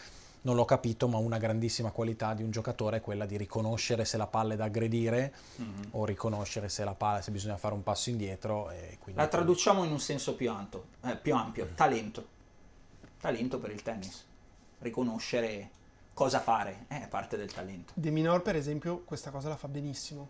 [0.42, 4.16] non l'ho capito, ma una grandissima qualità di un giocatore è quella di riconoscere se
[4.16, 5.32] la palla è da aggredire
[5.92, 8.70] o riconoscere se, la palla, se bisogna fare un passo indietro.
[8.70, 12.40] E quindi La traduciamo in un senso più ampio, eh, più ampio, talento.
[13.22, 14.26] Talento per il tennis.
[14.80, 15.70] Riconoscere
[16.12, 17.92] cosa fare, eh, è parte del talento.
[17.94, 20.28] De Minor, per esempio, questa cosa la fa benissimo.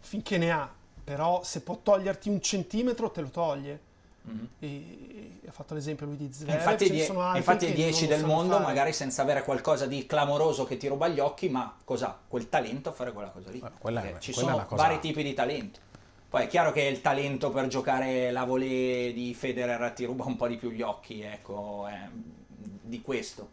[0.00, 0.70] Finché ne ha,
[1.02, 3.80] però se può toglierti un centimetro, te lo toglie.
[4.58, 6.56] E, e ha fatto l'esempio lui di E Zverev.
[6.58, 8.64] infatti, die- sono altri infatti i 10 non lo del mondo, fare.
[8.64, 12.18] magari senza avere qualcosa di clamoroso che ti ruba gli occhi, ma cos'ha?
[12.28, 13.62] Quel talento a fare quella cosa lì.
[13.78, 15.80] Quella è- Perché ci quella è sono vari tipi di talento.
[16.34, 20.34] Poi è chiaro che il talento per giocare la volée di Federer ti ruba un
[20.34, 23.48] po' di più gli occhi, ecco, è di questo.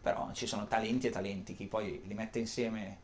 [0.00, 2.98] Però ci sono talenti e talenti, chi poi li mette insieme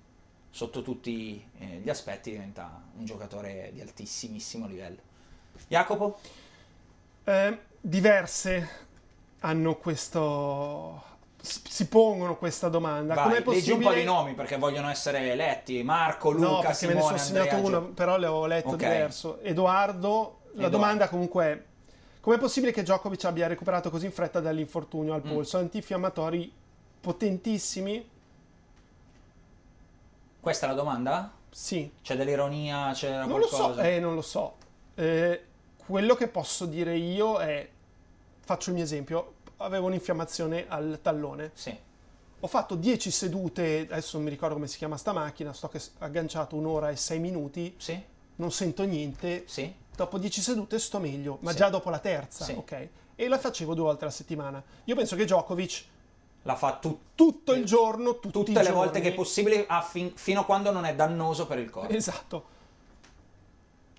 [0.51, 5.01] sotto tutti eh, gli aspetti diventa un giocatore di altissimissimo livello.
[5.67, 6.21] Jacopo?
[7.25, 8.69] Eh, diverse
[9.41, 11.03] hanno questo.
[11.41, 13.15] Si pongono questa domanda.
[13.15, 13.75] Vai, Com'è leggi possibile...
[13.77, 15.83] un po' di nomi perché vogliono essere letti.
[15.83, 18.69] Marco, Luca, No, perché Simone, me ne sono segnato Andrea, uno, però le ho letto
[18.71, 18.77] Ok.
[18.77, 19.41] diverso.
[19.43, 20.69] Edoardo, la Edoardo.
[20.77, 21.63] domanda comunque è:
[22.21, 25.15] com'è possibile che Djokovic abbia recuperato così in fretta dall'infortunio Mm.
[25.17, 25.59] al polso?
[25.59, 26.53] Antinfiammatori
[27.01, 28.09] potentissimi?
[30.41, 31.33] Questa è la domanda?
[31.51, 31.91] Sì.
[32.03, 33.75] C'è dell'ironia, c'è Non lo qualcosa?
[33.75, 34.55] so, eh, non lo so.
[34.95, 35.43] Eh,
[35.77, 37.69] quello che posso dire io è,
[38.41, 41.77] faccio il mio esempio, avevo un'infiammazione al tallone, Sì.
[42.41, 46.57] ho fatto 10 sedute, adesso non mi ricordo come si chiama sta macchina, sto agganciato
[46.57, 48.01] un'ora e 6 minuti, Sì?
[48.37, 49.73] non sento niente, Sì?
[49.95, 52.53] dopo 10 sedute sto meglio, ma già dopo la terza, Sì.
[52.53, 52.89] ok?
[53.17, 54.63] E la facevo due volte alla settimana.
[54.85, 55.85] Io penso che Djokovic
[56.43, 60.13] La fa tu- tutto il giorno, tutti tutte le giorni, volte che è possibile fin-
[60.15, 61.93] fino a quando non è dannoso per il corpo.
[61.93, 62.45] Esatto.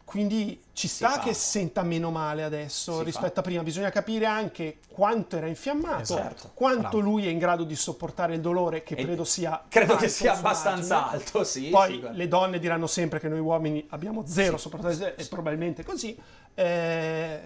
[0.10, 3.40] Quindi ci sta che senta meno male adesso Si rispetto fa.
[3.42, 3.62] a prima.
[3.62, 6.50] Bisogna capire anche quanto era infiammato, Esatto.
[6.56, 7.00] quanto Bravo.
[7.00, 9.64] lui è in grado di sopportare il dolore, che E credo sia.
[9.70, 11.22] Credo che sia abbastanza margine.
[11.24, 11.70] alto, sì.
[11.70, 16.18] Poi sì, le donne diranno sempre che noi uomini abbiamo zero sopportato e probabilmente così.
[16.56, 17.40] Eh,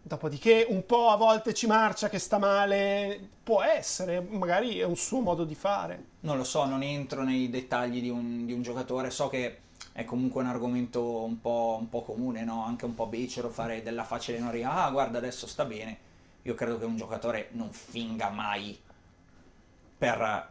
[0.00, 4.96] dopodiché un po' a volte ci marcia che sta male, può essere, magari è un
[4.96, 6.04] suo modo di fare.
[6.20, 9.58] Non lo so, non entro nei dettagli di un, di un giocatore, so che
[9.94, 12.64] è comunque un argomento un po', un po' comune, no?
[12.64, 15.98] anche un po' becero fare della facile noria, ah guarda adesso sta bene,
[16.42, 18.76] io credo che un giocatore non finga mai
[19.96, 20.50] per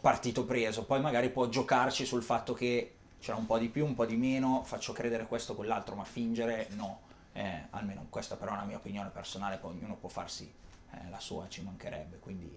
[0.00, 3.94] partito preso, poi magari può giocarci sul fatto che c'era un po' di più, un
[3.94, 7.04] po' di meno, faccio credere questo o quell'altro, ma fingere no,
[7.36, 10.50] Eh, almeno questa però è una mia opinione personale, poi ognuno può farsi
[10.90, 12.48] eh, la sua, ci mancherebbe, quindi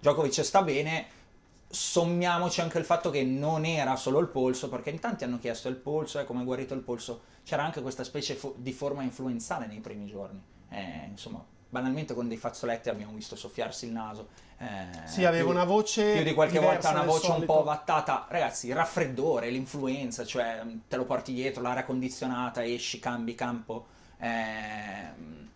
[0.00, 1.06] Djokovic sta bene,
[1.74, 5.68] sommiamoci anche il fatto che non era solo il polso, perché in tanti hanno chiesto
[5.68, 9.02] il polso, eh, come è guarito il polso, c'era anche questa specie fo- di forma
[9.02, 14.28] influenzale nei primi giorni, Eh, insomma, banalmente con dei fazzoletti abbiamo visto soffiarsi il naso.
[14.58, 14.66] eh,
[15.04, 17.52] Sì, aveva più- una voce Più di qualche volta una voce un solito.
[17.52, 18.26] po' vattata.
[18.28, 23.86] Ragazzi, il raffreddore, l'influenza, cioè te lo porti dietro, l'aria condizionata, esci, cambi campo.
[24.18, 25.48] ehm,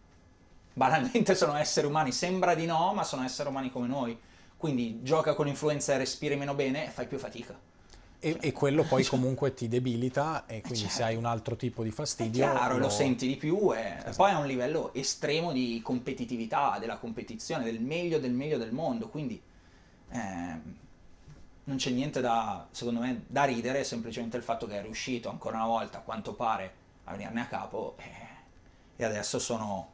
[0.75, 4.19] banalmente sono esseri umani, sembra di no, ma sono esseri umani come noi.
[4.59, 7.59] Quindi gioca con influenza e respiri meno bene e fai più fatica.
[8.21, 11.05] E, e quello poi comunque ti debilita e quindi se certo.
[11.05, 14.17] hai un altro tipo di È fastidio chiaro, lo senti di più e Esatto.
[14.17, 19.09] poi a un livello estremo di competitività, della competizione, del meglio del meglio del mondo,
[19.09, 19.41] quindi
[20.11, 20.77] ehm,
[21.65, 25.31] non c'è niente da, secondo me, da ridere, è semplicemente il fatto che è riuscito
[25.31, 26.73] ancora una volta, a quanto pare,
[27.05, 28.27] a venirne a capo eh,
[28.97, 29.93] e adesso sono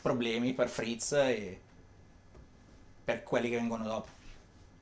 [0.00, 1.60] problemi per Fritz e
[3.04, 4.08] per quelli che vengono dopo.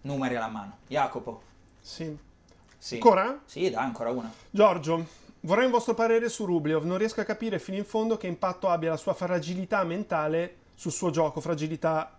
[0.03, 0.79] Numeri alla mano.
[0.87, 1.43] Jacopo,
[1.81, 2.17] Sì.
[2.79, 2.95] Sì.
[2.95, 3.41] Ancora?
[3.45, 4.33] Sì, dai, ancora una.
[4.51, 5.07] Giorgio,
[5.41, 6.83] vorrei un vostro parere su Rublev.
[6.85, 10.91] Non riesco a capire fino in fondo che impatto abbia la sua fragilità mentale sul
[10.91, 12.17] suo gioco, fragilità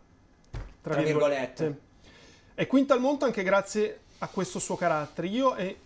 [0.81, 1.63] tra, Tra virgolette.
[1.63, 1.81] virgolette.
[2.53, 5.27] È quinto al mondo anche grazie a questo suo carattere.
[5.27, 5.77] Io e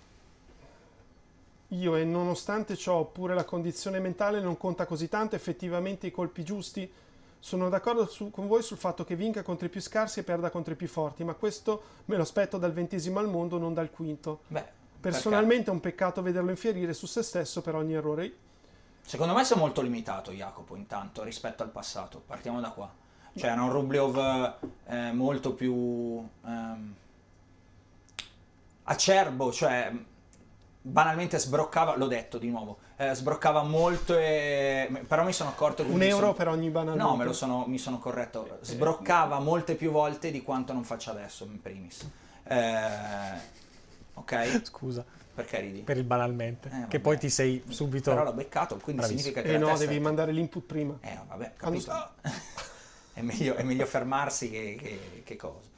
[1.69, 6.43] io e nonostante ciò, pure la condizione mentale non conta così tanto, effettivamente i colpi
[6.43, 6.89] giusti.
[7.39, 10.49] Sono d'accordo su- con voi sul fatto che vinca contro i più scarsi e perda
[10.49, 13.89] contro i più forti, ma questo me lo aspetto dal ventesimo al mondo, non dal
[13.91, 14.41] quinto.
[14.47, 18.33] Beh, Personalmente è un peccato vederlo infierire su se stesso per ogni errore.
[19.01, 22.21] Secondo me sei molto limitato, Jacopo, intanto, rispetto al passato.
[22.25, 22.91] Partiamo da qua.
[23.33, 24.55] Cioè, era un Rublev
[24.87, 26.95] eh, molto più ehm,
[28.83, 29.93] acerbo, cioè
[30.89, 34.89] banalmente sbroccava, l'ho detto di nuovo, eh, sbroccava molto e...
[35.07, 35.91] però mi sono accorto che...
[35.91, 37.09] Un euro sono- per ogni banalmente.
[37.09, 38.57] No, me lo sono, mi sono corretto.
[38.61, 42.07] Sbroccava molte più volte di quanto non faccia adesso, in primis.
[42.43, 42.85] Eh,
[44.13, 44.61] ok?
[44.63, 45.03] Scusa,
[45.35, 45.79] Perché ridi?
[45.81, 46.69] per il banalmente.
[46.71, 48.11] Eh, che poi ti sei subito...
[48.11, 49.19] Però l'ho beccato, quindi Bravissimo.
[49.33, 50.97] significa che Eh la no, testa devi è- mandare l'input prima.
[51.01, 52.11] Eh, vabbè, Quando capito.
[53.13, 55.75] è, meglio, è meglio fermarsi che, che- che cosa.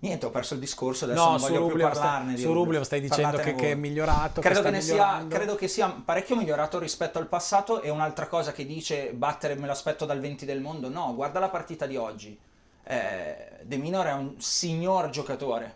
[0.00, 2.52] Niente, ho perso il discorso, adesso No, non voglio più Rublev parlarne stai, di su
[2.52, 5.88] Rublev stai dicendo che, che è migliorato, Credo che che, sta sia, credo che sia
[6.04, 10.20] parecchio migliorato rispetto al passato e un'altra cosa che dice battere me lo aspetto dal
[10.20, 12.38] 20 del mondo, no, guarda la partita di oggi.
[12.84, 15.74] Eh, De Minor è un signor giocatore,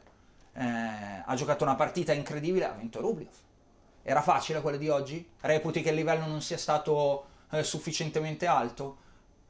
[0.55, 3.29] Eh, ha giocato una partita incredibile, ha vinto Rublev.
[4.05, 5.27] Era facile quella di oggi?
[5.41, 8.99] Reputi che il livello non sia stato eh, sufficientemente alto?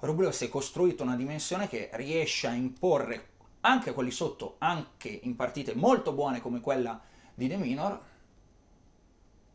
[0.00, 3.30] Rublev si è costruito una dimensione che riesce a imporre
[3.62, 7.00] anche quelli sotto, anche in partite molto buone come quella
[7.34, 8.00] di De Minor,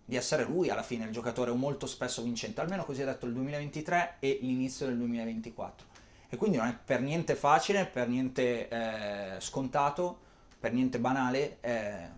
[0.06, 3.34] di essere lui alla fine il giocatore molto spesso vincente, almeno così ha detto il
[3.34, 5.88] 2023 e l'inizio del 2024.
[6.30, 10.20] E quindi non è per niente facile, per niente eh, scontato,
[10.60, 11.58] per niente banale.
[11.62, 12.10] eh,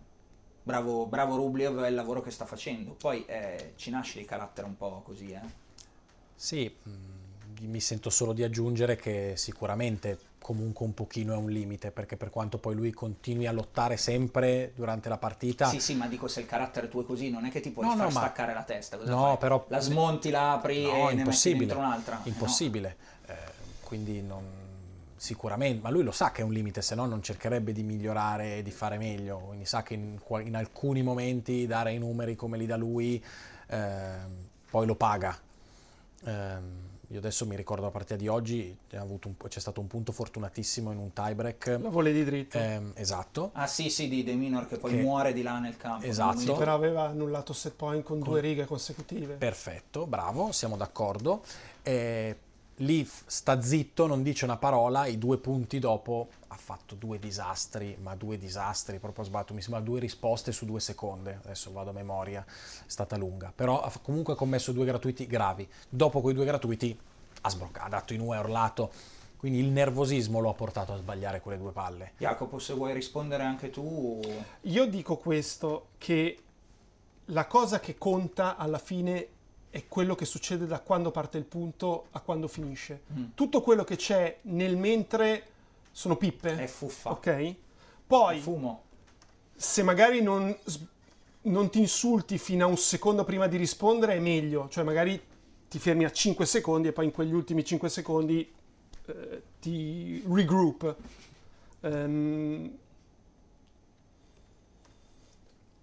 [0.61, 2.93] bravo, bravo Rublev e il lavoro che sta facendo.
[2.93, 5.41] Poi eh, ci nasce di carattere un po' così, eh.
[6.35, 11.91] Sì, mh, mi sento solo di aggiungere che sicuramente comunque un pochino è un limite,
[11.91, 16.07] perché per quanto poi lui continui a lottare sempre durante la partita, Sì, sì, ma
[16.07, 18.13] dico se il carattere tuo è così, non è che ti puoi No, far no,
[18.13, 18.97] ma- staccare la testa.
[18.97, 19.37] Cosa No, fai?
[19.37, 22.19] però- La smonti, la apri no, e ne metti dentro un'altra.
[22.23, 22.95] Eh, impossibile.
[23.27, 23.33] Eh,
[23.83, 24.43] quindi non,
[25.15, 28.57] sicuramente, ma lui lo sa che è un limite, se no non cercherebbe di migliorare
[28.57, 32.57] e di fare meglio, quindi sa che in, in alcuni momenti dare i numeri come
[32.57, 33.23] li dà lui
[33.67, 35.37] ehm, poi lo paga.
[36.25, 40.91] Ehm, io adesso mi ricordo la partita di oggi, un c'è stato un punto fortunatissimo
[40.91, 41.79] in un tiebreak.
[41.81, 42.57] La volevi dritto.
[42.59, 43.49] Ehm, esatto.
[43.53, 46.05] Ah sì, sì, di De Minor che poi Che- muore di là nel campo.
[46.05, 46.51] Esatto.
[46.51, 49.35] Mi- Però aveva annullato set point con due righe consecutive.
[49.35, 51.41] Perfetto, bravo, siamo d'accordo.
[51.81, 52.37] Eh,
[52.79, 57.97] lì sta zitto, non dice una parola, i due punti dopo ha fatto due disastri,
[58.01, 61.93] ma due disastri, proprio sbagliato, mi sembra due risposte su due seconde, adesso vado a
[61.93, 65.67] memoria, è stata lunga, però ha comunque commesso due gratuiti gravi.
[65.87, 66.97] Dopo quei due gratuiti
[67.41, 68.91] ha sbroccato, ha dato in U, ha urlato,
[69.37, 72.13] quindi il nervosismo lo ha portato a sbagliare quelle due palle.
[72.17, 74.19] Jacopo, se vuoi rispondere anche tu...
[74.61, 76.37] Io dico questo, che
[77.25, 79.27] la cosa che conta alla fine
[79.69, 83.03] è quello che succede da quando parte il punto a quando finisce.
[83.13, 83.23] Mm.
[83.35, 85.43] Tutto quello che c'è nel mentre
[85.91, 86.57] sono pippe.
[86.57, 87.11] È fuffa.
[87.11, 87.55] Ok?
[88.07, 88.83] Poi, Fumo.
[89.55, 90.55] se magari non,
[91.41, 94.67] non ti insulti fino a un secondo prima di rispondere, è meglio.
[94.69, 95.21] Cioè, magari
[95.67, 98.51] ti fermi a 5 secondi e poi in quegli ultimi 5 secondi
[99.05, 100.95] eh, ti regroup.
[101.81, 102.77] Ehm,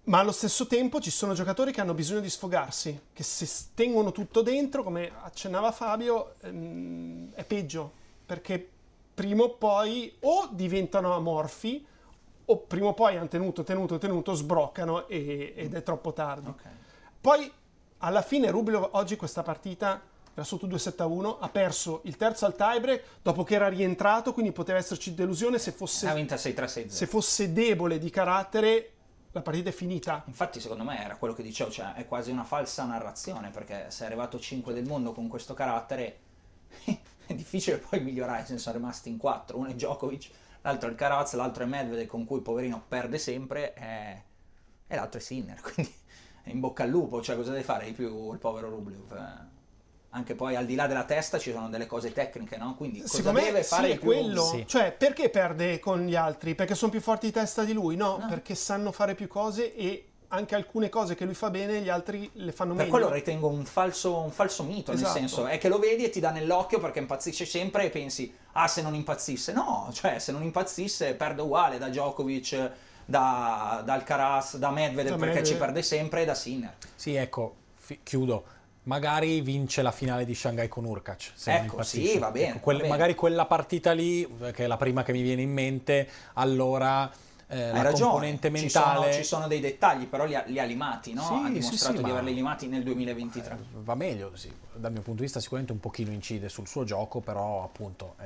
[0.07, 4.11] ma allo stesso tempo ci sono giocatori che hanno bisogno di sfogarsi, che se tengono
[4.11, 7.91] tutto dentro, come accennava Fabio, ehm, è peggio,
[8.25, 8.69] perché
[9.13, 11.85] prima o poi o diventano amorfi
[12.45, 16.47] o prima o poi hanno tenuto, tenuto, tenuto, sbroccano e- ed è troppo tardi.
[16.47, 16.63] Ok.
[17.19, 17.51] Poi
[17.99, 20.01] alla fine Rublev oggi questa partita
[20.33, 24.77] era sotto 2-7-1, ha perso il terzo al tiebreak dopo che era rientrato, quindi poteva
[24.77, 26.87] esserci delusione se fosse, Ha vinto 6-3-6-0.
[26.87, 28.91] se fosse debole di carattere,
[29.37, 30.23] la partita è finita.
[30.25, 34.03] Infatti, secondo me era quello che dicevo, cioè è quasi una falsa narrazione, perché se
[34.03, 36.19] è arrivato 5 del mondo con questo carattere,
[37.25, 39.57] è difficile poi migliorare, se sono rimasti in 4.
[39.57, 40.29] Uno è Djokovic,
[40.61, 44.23] l'altro è il Caraz, l'altro è Medvedev, con cui poverino perde sempre, e,
[44.87, 45.93] e l'altro è Sinner, quindi
[46.45, 49.11] in bocca al lupo, cioè cosa deve fare di più il povero Rublev?
[49.11, 49.56] Eh,
[50.17, 52.73] Anche poi al di là della testa ci sono delle cose tecniche, no?
[52.75, 54.05] Quindi cosa Secondo deve me fare sì, più?
[54.07, 54.41] quello.
[54.43, 54.63] Sì.
[54.67, 56.55] Cioè, perché perde con gli altri?
[56.55, 57.95] Perché sono più forti di testa di lui?
[57.95, 58.25] No, No.
[58.27, 62.29] perché sanno fare più cose e anche alcune cose che lui fa bene gli altri
[62.33, 62.97] le fanno Per meglio.
[62.97, 65.07] quello ritengo un falso, un falso mito, Esatto.
[65.19, 68.33] nel senso è che lo vedi e ti dà nell'occhio perché impazzisce sempre e pensi,
[68.53, 72.71] ah se non impazzisse, no, cioè se non impazzisse perde uguale da Djokovic,
[73.05, 75.45] da, da Alcaraz, da Medvedev Da perché Medvedev.
[75.45, 76.73] ci perde sempre e da Sinner.
[76.95, 78.43] Sì, ecco, fi- chiudo.
[78.87, 81.33] Magari vince la finale di Shanghai con Urkac.
[81.45, 82.93] Ecco, sì, va bene, quel- va bene.
[82.93, 87.11] Magari quella partita lì, eh, che è la prima che mi viene in mente, allora
[87.49, 88.99] eh, Hai la ragione, componente ci mentale...
[88.99, 91.21] sono, ci sono dei dettagli, però li ha, li ha limati, no?
[91.21, 93.57] Sì, ha sì, dimostrato sì, di ma- averli limati nel 2023.
[93.73, 94.51] Va meglio, sì.
[94.73, 98.25] Dal mio punto di vista sicuramente un pochino incide sul suo gioco, però appunto eh,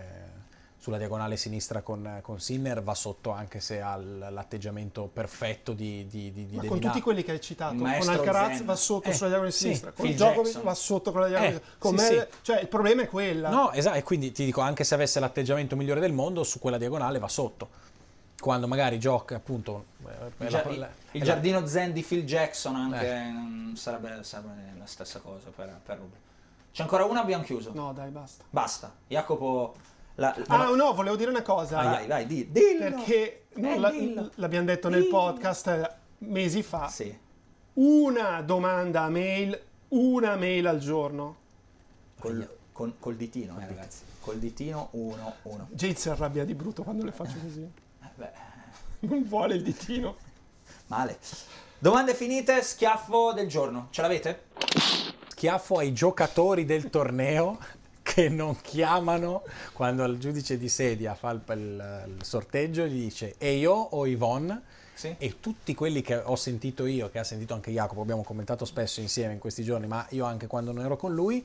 [0.82, 6.32] sulla diagonale sinistra con, con Sinner va sotto anche se ha l'atteggiamento perfetto di, di,
[6.32, 8.66] di, di Ma con tutti quelli che hai citato, con Alcaraz Zen.
[8.66, 9.60] va sotto Eh, sulla diagonale sì.
[9.66, 11.62] sinistra, con Djokovic va sotto con la diagonale Eh.
[11.78, 12.38] Con sì, me- sì.
[12.42, 13.50] Cioè, il problema è quella.
[13.50, 16.80] No, esatto, e quindi ti dico, anche se avesse l'atteggiamento migliore del mondo, su quella
[16.80, 17.70] diagonale va sotto.
[18.40, 19.86] Quando magari gioca appunto...
[20.08, 23.08] eh, Il, gia- la- il- la- il è la- giardino zen di Phil Jackson anche
[23.08, 23.76] Eh.
[23.76, 26.18] sarebbe, sarebbe la stessa cosa per, per Rubio.
[26.74, 27.70] C'è ancora una, abbiamo chiuso.
[27.72, 28.44] No, dai, basta.
[28.50, 28.96] Basta.
[29.08, 29.76] Jacopo...
[30.16, 31.82] La, la- Ah, no, volevo dire una cosa.
[31.82, 32.78] vai, vai, di, dillo.
[32.80, 34.30] Perché Eh, la- dillo.
[34.36, 35.18] l'abbiamo detto nel Dillo.
[35.18, 35.90] podcast eh,
[36.20, 36.88] mesi fa.
[36.88, 37.18] Sì.
[37.74, 39.60] Una domanda a mail,
[39.90, 41.36] una mail al giorno.
[42.20, 44.04] Col, con- col ditino, eh, ragazzi.
[44.20, 45.68] Col ditino, uno, uno.
[45.72, 47.62] Jade si arrabbia di brutto quando le faccio così.
[47.62, 48.32] Eh, beh,
[49.02, 50.16] Non vuole il ditino.
[50.88, 51.18] male.
[51.80, 53.88] Domande finite, schiaffo del giorno.
[53.90, 54.44] Ce l'avete?
[55.28, 57.58] schiaffo ai giocatori del torneo
[58.14, 59.44] che non chiamano
[59.74, 64.06] quando il giudice di sedia fa il, il- il sorteggio gli dice e io o
[64.06, 64.62] Yvonne
[64.94, 65.16] Sì.
[65.18, 69.00] e tutti quelli che ho sentito io che ha sentito anche Jacopo abbiamo commentato spesso
[69.00, 71.44] insieme in questi giorni ma io anche quando non ero con lui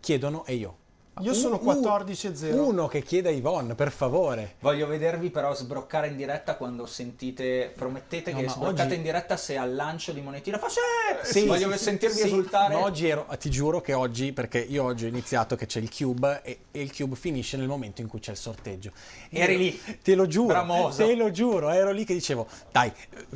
[0.00, 0.76] chiedono e io
[1.20, 2.54] Io sono Un- 14-0.
[2.54, 7.72] uno che chiede a Yvonne per favore Voglio vedervi però sbroccare in diretta quando sentite,
[7.74, 10.78] promettete No, che ma sbroccate oggi- in diretta se al lancio di monetina fa sì!
[11.22, 12.26] Sì, Voglio sì, sentirvi sì.
[12.26, 12.74] esultare.
[12.74, 15.90] Ma oggi ero, ti giuro che oggi, perché io oggi ho iniziato che c'è il
[15.94, 18.92] cube e, e il cube finisce nel momento in cui c'è il sorteggio.
[19.30, 19.80] E Eri lì.
[20.02, 21.04] Te lo giuro, Bramoso.
[21.04, 22.92] te lo giuro, ero lì che dicevo, dai,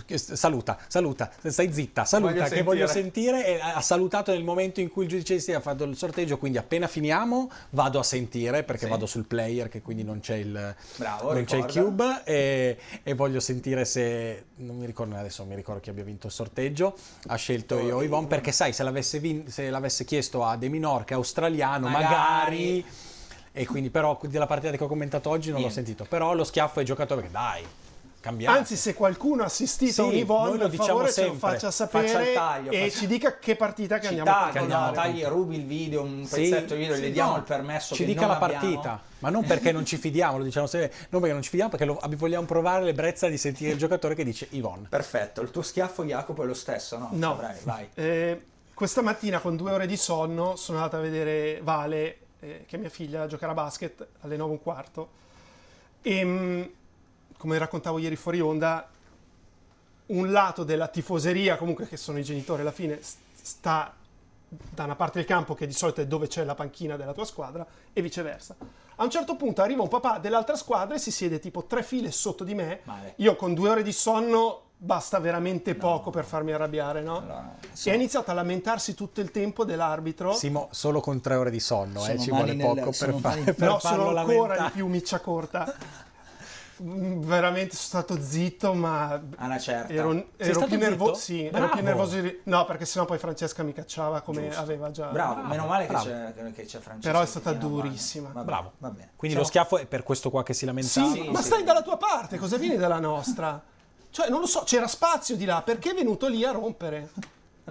[0.07, 3.43] eh, saluta, saluta, stai zitta, saluta, Voglio che voglio sentire.
[3.43, 3.47] sentire.
[3.47, 6.59] E ha salutato nel momento in cui il giudice si è fatto il sorteggio, quindi
[6.59, 8.91] appena finiamo vado a sentire, perché Sì.
[8.91, 13.14] vado sul player, che quindi non c'è il, Bravo, non c'è il cube e, e
[13.14, 16.95] voglio sentire se non mi ricordo adesso mi ricordo chi abbia vinto il sorteggio
[17.27, 21.05] ha scelto io Yvonne perché sai se l'avesse, vin- se l'avesse chiesto a De Minor
[21.05, 22.05] che è australiano Magari.
[22.14, 22.87] magari,
[23.53, 25.75] e quindi però della partita che ho commentato oggi non Niente.
[25.81, 27.64] l'ho sentito però lo schiaffo ai giocatori perché dai
[28.23, 30.05] cambiamo Anzi, se qualcuno ha assistito Sì, a
[30.49, 33.39] un per diciamo favore ce lo faccia Faccia il sapere taglio, e faccia- ci dica
[33.39, 34.85] che partita che Ci andiamo a tagli, controllare.
[34.99, 35.12] andiamo.
[35.12, 38.03] tagli, rubi il video, un pezzetto di video, sì, gli diamo no, il permesso ci
[38.05, 38.61] che dica non la abbiamo.
[38.62, 41.70] partita ma non perché non ci fidiamo lo diciamo sempre non perché non ci fidiamo
[41.70, 45.62] perché lo- vogliamo provare l'ebbrezza di sentire il giocatore che dice Yvonne Perfetto, il tuo
[45.62, 47.09] schiaffo Jacopo è lo stesso, no?
[47.12, 47.31] No.
[47.33, 47.89] Saprai, vai.
[47.95, 48.43] Eh,
[48.73, 52.79] questa mattina con due ore di sonno sono andata a vedere Vale, eh, che è
[52.79, 55.09] mia figlia, giocare a basket alle 9 e un quarto.
[56.03, 56.62] E mm,
[57.43, 58.88] come raccontavo ieri fuori onda,
[60.07, 63.93] un lato della tifoseria, comunque che sono i genitori alla fine, sta
[64.49, 67.24] da una parte del campo che di solito è dove c'è la panchina della tua
[67.24, 68.55] squadra e viceversa.
[68.95, 72.12] A un certo punto arriva un papà dell'altra squadra e si siede tipo tre file
[72.12, 72.80] sotto di me.
[72.84, 73.14] Male.
[73.16, 77.16] Io con due ore di sonno basta veramente poco per farmi arrabbiare, no?
[77.18, 80.32] Allora, E ha iniziato a lamentarsi tutto il tempo dell'arbitro.
[80.34, 83.28] Simo solo con tre ore di sonno eh, ci vuole nel- poco per, sono fa-
[83.30, 84.64] mani- per no, farlo sono ancora lamentare.
[84.66, 85.74] di più miccia corta.
[86.83, 89.93] Mm, Veramente sono stato zitto, ma a una certa.
[89.93, 91.14] ero, ero più nervoso.
[91.14, 91.73] Sì, ero Bravo.
[91.75, 92.20] più nervoso.
[92.20, 94.61] di- No, perché sennò poi Francesca mi cacciava come Giusto.
[94.61, 95.09] aveva già.
[95.09, 96.05] Bravo, meno male che bravo.
[96.07, 97.01] c'è, che c'è Francesco.
[97.12, 98.29] Però è stata durissima.
[98.29, 98.73] Va bene, Bravo.
[98.79, 99.11] Va bene.
[99.16, 101.12] Quindi lo Siamo- schiaffo è per questo qua che si Sì, lamentava.
[101.12, 101.45] Sì, ma sì.
[101.47, 103.62] stai dalla tua parte, cosa vieni dalla nostra?
[104.11, 107.11] Cioè, non lo so, c'era spazio di là, perché è venuto lì a rompere?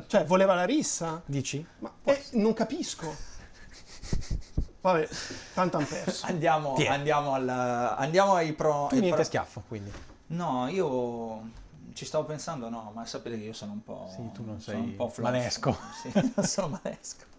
[0.08, 1.22] Cioè, voleva la rissa?
[1.26, 1.64] Dici?
[1.80, 3.14] Ma eh, non capisco.
[4.82, 5.07] Vabbè,
[5.53, 6.25] tanto han perso.
[6.25, 8.88] Andiamo, andiamo, al, andiamo ai pro.
[8.89, 9.91] Tu ai niente pro- schiaffo, quindi.
[10.27, 11.49] No, io
[11.93, 14.09] ci stavo pensando, no, ma sapete che io sono un po'.
[14.09, 15.32] Sì, tu non sono sei un po' flash.
[15.32, 15.77] manesco.
[16.01, 17.29] Sì, sono manesco.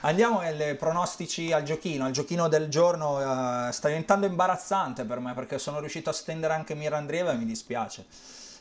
[0.00, 2.06] Andiamo ai pronostici al giochino.
[2.06, 3.20] Il giochino del giorno
[3.68, 7.36] eh, sta diventando imbarazzante per me perché sono riuscito a stendere anche Mira Andrieva e
[7.36, 8.04] mi dispiace.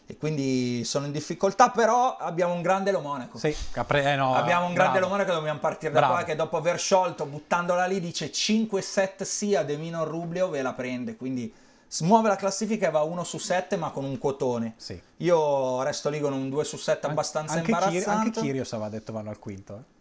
[0.05, 3.37] E quindi sono in difficoltà, però abbiamo un grande Lo Monaco.
[3.37, 5.05] Sì, capre- eh, no, Abbiamo un grande bravo.
[5.05, 6.13] Lo Monaco, dobbiamo partire da Bravo.
[6.15, 10.53] qua che dopo aver sciolto, buttandola lì, dice 5 set sì a De Minor Rublev
[10.55, 11.53] e la prende, quindi
[11.87, 14.73] smuove la classifica e va 1 su 7 ma con un quotone.
[14.77, 14.99] Sì.
[15.17, 18.27] Io resto lì con un 2 su 7 abbastanza anche, Kir- imbarazzante.
[18.27, 19.75] anche Kyrgios aveva detto vanno al quinto.
[19.77, 19.91] eh.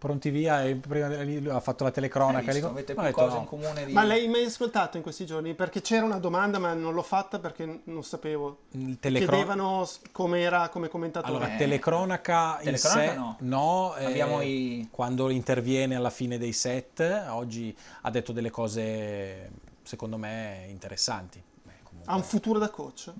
[0.00, 2.50] Pronti via e prima lui ha fatto la telecronaca.
[2.52, 2.68] visto?
[2.68, 3.40] lì- Avete più detto cose no.
[3.42, 3.92] in comune di...
[3.92, 5.52] Ma lei mi hai ascoltato in questi giorni?
[5.54, 8.60] Perché c'era una domanda, ma non l'ho fatta perché non sapevo.
[8.70, 11.32] Il telecro- Chiedevano com'era come commentatore.
[11.36, 11.58] Allora, Eh.
[11.58, 13.36] telecronaca in Telecronaca sé no.
[13.40, 19.50] no, eh, Abbiamo i- quando interviene alla fine dei set, oggi ha detto delle cose
[19.82, 21.42] secondo me interessanti.
[21.62, 23.12] Beh, comunque- ha un futuro da coach?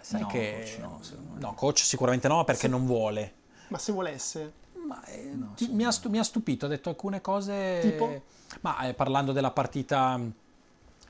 [0.00, 0.54] sai No, che...
[0.58, 1.00] coach no,
[1.38, 3.34] no, coach sicuramente no, perché non vuole.
[3.68, 4.52] Ma se volesse,
[4.88, 7.78] Ma eh, ti- mi, ha stu- mi ha stupito, ha detto alcune cose...
[7.82, 8.22] Tipo?
[8.62, 10.32] Ma eh, parlando della partita mh,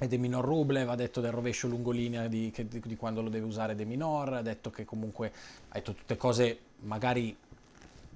[0.09, 3.47] De Minor Rublev, ha detto del rovescio lungolinea di, che- di- di quando lo deve
[3.47, 5.33] usare De Minor, ha detto che comunque
[5.69, 7.37] ha detto tutte cose magari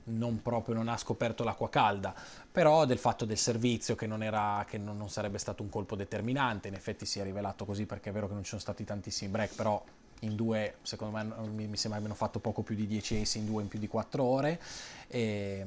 [0.05, 2.13] non proprio non ha scoperto l'acqua calda,
[2.51, 5.95] però del fatto del servizio che non, era, che non, non sarebbe stato un colpo
[5.95, 8.83] determinante, in effetti si è rivelato così perché è vero che non ci sono stati
[8.83, 9.81] tantissimi break, però
[10.23, 13.63] in due secondo me mi, sembra abbiano fatto poco più di 10 ace in due
[13.63, 14.61] in più di 4 ore
[15.09, 15.67] e,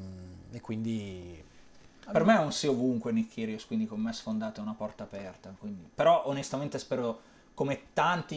[0.51, 1.43] e quindi
[2.11, 5.53] Per me è un sì ovunque Nick Kyrgios, quindi con me sfondate una porta aperta.
[5.57, 7.19] quindi- Però onestamente spero,
[7.55, 8.35] come tanti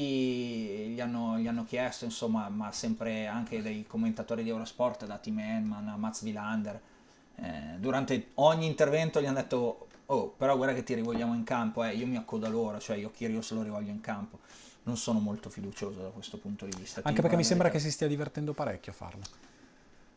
[0.94, 5.38] gli hanno, gli hanno chiesto, insomma, ma sempre anche dei commentatori di Eurosport, da Tim
[5.38, 6.80] Henman a Mats Wilander,
[7.36, 11.84] eh, durante ogni intervento gli hanno detto, oh, però guarda che ti rivogliamo in campo,
[11.84, 14.38] eh, io mi accodo a loro, cioè io Kyrgios lo rivoglio in campo.
[14.88, 17.02] Non sono molto fiducioso da questo punto di vista.
[17.04, 19.20] anche perché mi sembra che si stia divertendo parecchio a farlo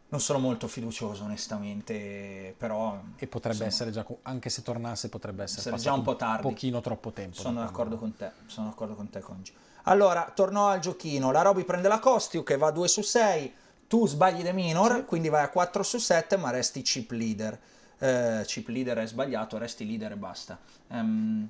[0.07, 3.01] Non sono molto fiducioso onestamente, però...
[3.17, 6.43] e potrebbe insomma, essere già, anche se tornasse potrebbe essere, già un po' tardi.
[6.43, 9.53] pochino troppo tempo Sono da d'accordo quando- con te, sono d'accordo con te Congi.
[9.83, 13.53] Allora, torno al giochino, la Roby prende la Costiu che va a 2 su 6,
[13.87, 17.59] tu sbagli de minor, quindi vai a 4 su 7 ma resti chip leader.
[17.99, 20.57] Eh, chip leader è sbagliato, resti leader e basta.
[20.91, 21.49] Ehm,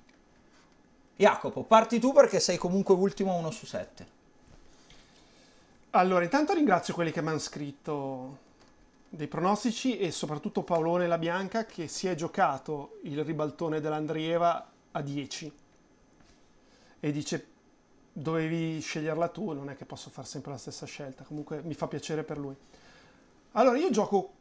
[1.22, 4.07] Jacopo, parti tu perché sei comunque ultimo a 1 su 7.
[5.91, 8.38] Allora, intanto ringrazio quelli che mi hanno scritto
[9.07, 15.01] dei pronostici e soprattutto Paolone La Bianca che si è giocato il ribaltone dell'Andrieva a
[15.01, 15.53] 10
[17.01, 17.47] e dice
[18.11, 21.88] dovevi sceglierla tu, non è che posso fare sempre la stessa scelta, comunque mi fa
[21.88, 22.55] piacere per lui.
[23.51, 24.32] Allora, io gioco,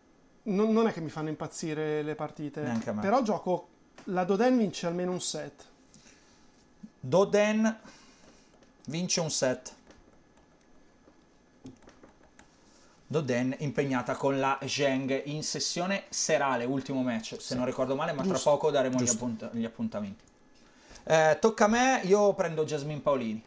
[0.45, 2.63] non, non è che mi fanno impazzire le partite,
[3.03, 3.69] però gioco,
[4.05, 5.70] la Doden vince almeno un set.
[7.01, 7.79] Doden
[8.87, 9.75] vince un set.
[13.07, 18.23] Doden impegnata con la Zheng in sessione serale, ultimo match, se non ricordo male, ma
[18.23, 20.23] tra Giusto, poco daremo gli, appunt- gli appuntamenti.
[21.05, 23.43] Eh, tocca a me, io prendo Jasmine Paolini.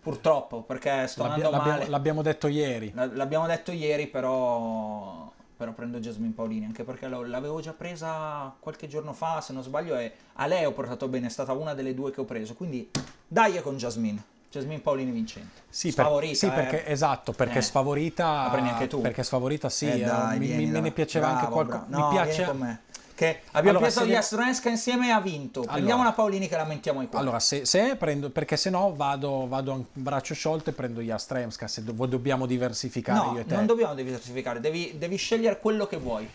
[0.00, 1.90] Purtroppo, perché sto L'abbia- andando l'abbiamo, male.
[1.90, 7.60] l'abbiamo detto ieri L- L'abbiamo detto ieri, però, però prendo Jasmine Paolini, anche perché l'avevo
[7.60, 11.28] già presa qualche giorno fa, se non sbaglio, e a lei ho portato bene, è
[11.28, 12.88] stata una delle due che ho preso, quindi
[13.28, 14.22] dai con Jasmine.
[14.50, 15.60] Jasmine Paolini vincente.
[15.68, 16.50] Sì, per- Sfavorita, sì, eh.
[16.50, 17.62] perché, esatto, perché Eh.
[17.62, 18.44] sfavorita.
[18.44, 19.02] La prendi anche tu.
[19.02, 21.84] Perché sfavorita sì, Eh, eh, dai, mi- mi- me ne piaceva anche Bravo, qualcosa.
[21.86, 22.02] bravo.
[22.02, 22.78] No, mi piace.
[23.20, 25.60] Che abbiamo Allora, preso se gli ne- Astronesca insieme e ha vinto.
[25.60, 27.18] Prendiamo la Paolini che la mettiamo ai qua.
[27.18, 31.68] Allora, se, se prendo, perché se no vado, vado a braccio sciolto e prendo Jastremska.
[31.68, 35.86] Se do- dobbiamo diversificare no, io e te, non dobbiamo diversificare, devi, devi scegliere quello
[35.86, 36.26] che vuoi.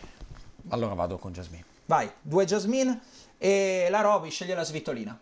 [0.68, 1.64] allora vado con Jasmine.
[1.86, 3.00] Vai, due Jasmine
[3.36, 5.18] e la Roby sceglie la Svitolina.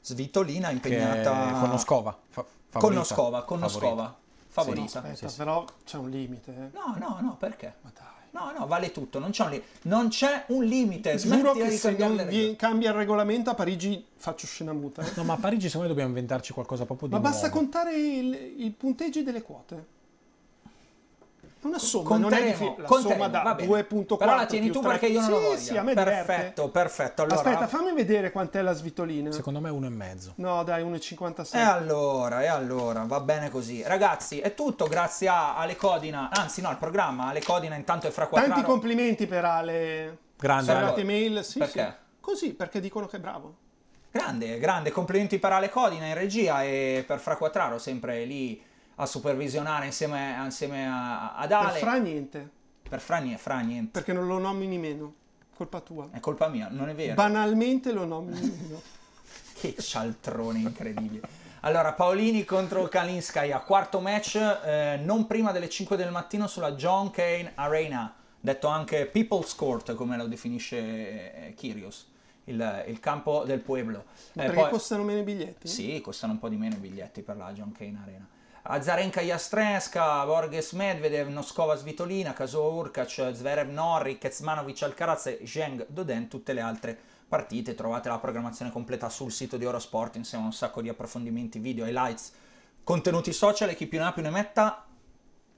[0.00, 2.18] Svitolina Che impegnata è con Noskova.
[2.28, 2.98] fa- Con favorita.
[2.98, 3.80] Noskova, con Favorita.
[3.86, 4.16] Noskova.
[4.48, 5.02] Favorita.
[5.04, 6.50] Aspetta, però c'è un limite.
[6.50, 6.76] eh.
[6.76, 7.74] No, no, no, perché?
[7.82, 8.06] Ma dai.
[8.30, 11.16] No, no, vale tutto, non c'è un, li- non c'è un limite.
[11.16, 12.56] Giuro che se non le vi- regole.
[12.56, 15.02] cambia il regolamento a Parigi faccio scena muta.
[15.02, 15.10] eh.
[15.16, 17.60] No, ma a Parigi secondo me dobbiamo inventarci qualcosa proprio di Ma basta nuovo.
[17.60, 19.96] contare il- i punteggi delle quote.
[21.60, 22.82] Una somma, non è Conteremo, difficile.
[22.82, 23.68] La conteremo, somma da va bene.
[23.88, 24.90] 2.4 Però la tieni tu tre.
[24.90, 25.58] perché io non sì, lo voglio.
[25.58, 26.24] Sì, a me diverte.
[26.24, 27.22] perfetto, perfetto.
[27.22, 29.32] Allora, Aspetta, fammi vedere quant'è la svitolina.
[29.32, 30.32] Secondo me uno e mezzo.
[30.36, 31.56] No, dai, 1,56.
[31.56, 33.82] E allora, e allora, va bene così.
[33.82, 38.10] Ragazzi, è tutto grazie a Ale Codina, anzi no, al programma Ale Codina intanto è
[38.10, 38.66] fra Tanti quattro.
[38.66, 40.18] complimenti per Ale.
[40.36, 40.72] Grande.
[40.72, 41.04] Sono Ale.
[41.04, 41.44] mail.
[41.44, 41.80] Sì, Perché?
[41.98, 42.06] sì.
[42.20, 43.54] Così, perché dicono che è bravo.
[44.10, 48.62] Grande, grande, complimenti per Ale Codina in regia e per Fra Quattraro, sempre lì
[49.00, 51.70] a supervisionare insieme, insieme a- ad Ale.
[51.72, 52.50] Per Fra niente,
[52.88, 53.90] Per Fra, Fra niente.
[53.92, 55.14] perché non lo nomini meno.
[55.54, 56.08] Colpa tua.
[56.12, 57.14] È colpa mia, non è vero.
[57.14, 58.80] Banalmente lo nomini meno.
[59.58, 61.28] Che cialtrone incredibile.
[61.62, 67.10] Allora, Paolini contro Kalinskaya, quarto match, eh, non prima delle 5 del mattino sulla John
[67.10, 70.76] Kane Arena, detto anche People's Court, come lo definisce
[71.48, 72.08] eh, Kyrgios,
[72.44, 74.04] il, il campo del pueblo.
[74.34, 75.66] Ma Eh, perché poi- costano meno i biglietti?
[75.66, 78.26] Sì, costano un po' di meno i biglietti per la John Kane Arena.
[78.70, 86.28] Azarenka Jastrenska, Borges Medvedev, Noskova Svitolina, Kazuo Urkac, Zverev Norri, Kecmanovic Alcaraz e Zheng Doden,
[86.28, 87.74] tutte le altre partite.
[87.74, 91.86] Trovate la programmazione completa sul sito di Eurosport insieme a un sacco di approfondimenti, video,
[91.86, 92.30] highlights,
[92.84, 94.84] contenuti social e chi più ne ha più ne metta.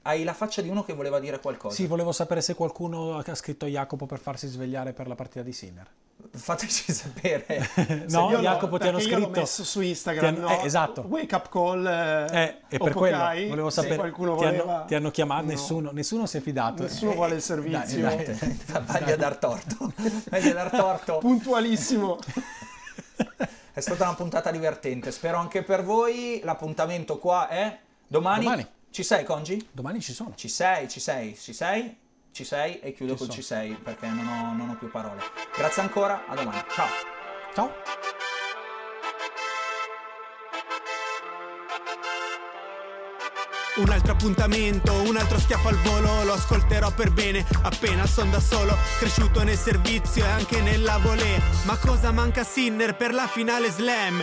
[0.02, 1.74] Hai la faccia di uno che voleva dire qualcosa.
[1.74, 5.52] Sì, volevo sapere se qualcuno ha scritto Jacopo per farsi svegliare per la partita di
[5.52, 5.90] Sinner.
[6.33, 7.68] Fateci sapere.
[8.09, 9.41] No, Io Jacopo ti hanno perché io l'ho scritto.
[9.41, 10.61] messo su Instagram, hanno- no?
[10.61, 11.01] eh, esatto.
[11.09, 11.87] Wake up call.
[11.87, 13.18] Eh, Eh, e per quello
[13.49, 13.97] volevo se sapere.
[13.99, 14.75] qualcuno ti, voleva...
[14.77, 15.49] hanno, ti hanno chiamato, No.
[15.49, 16.83] nessuno, nessuno si è fidato.
[16.83, 18.01] Nessuno Eh, vuole il dai, servizio.
[18.01, 18.59] dai.
[18.87, 19.93] Vagli a dar torto.
[20.31, 21.18] Vagli a dar torto.
[21.18, 22.18] Puntualissimo.
[23.73, 26.41] È stata una puntata divertente, spero anche per voi.
[26.45, 28.45] L'appuntamento qua è domani.
[28.45, 28.66] Domani.
[28.91, 29.68] Ci sei, Congi?
[29.71, 30.33] Domani ci sono.
[30.35, 31.97] Ci sei, ci sei, ci sei,
[32.33, 33.39] ci sei e chiudo Ci con sono.
[33.39, 35.20] ci sei perché non ho, non ho più parole.
[35.57, 36.62] Grazie ancora, a domani.
[36.74, 36.89] Ciao.
[37.55, 37.72] Ciao.
[43.76, 48.41] Un altro appuntamento, un altro schiaffo al volo, lo ascolterò per bene, appena son da
[48.41, 51.41] solo, cresciuto nel servizio e anche nella volée.
[51.64, 54.22] Ma cosa manca a Sinner per la finale slam?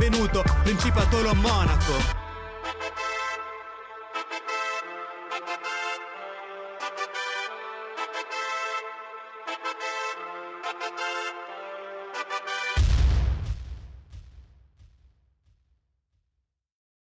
[0.63, 2.20] Principatolo Monaco.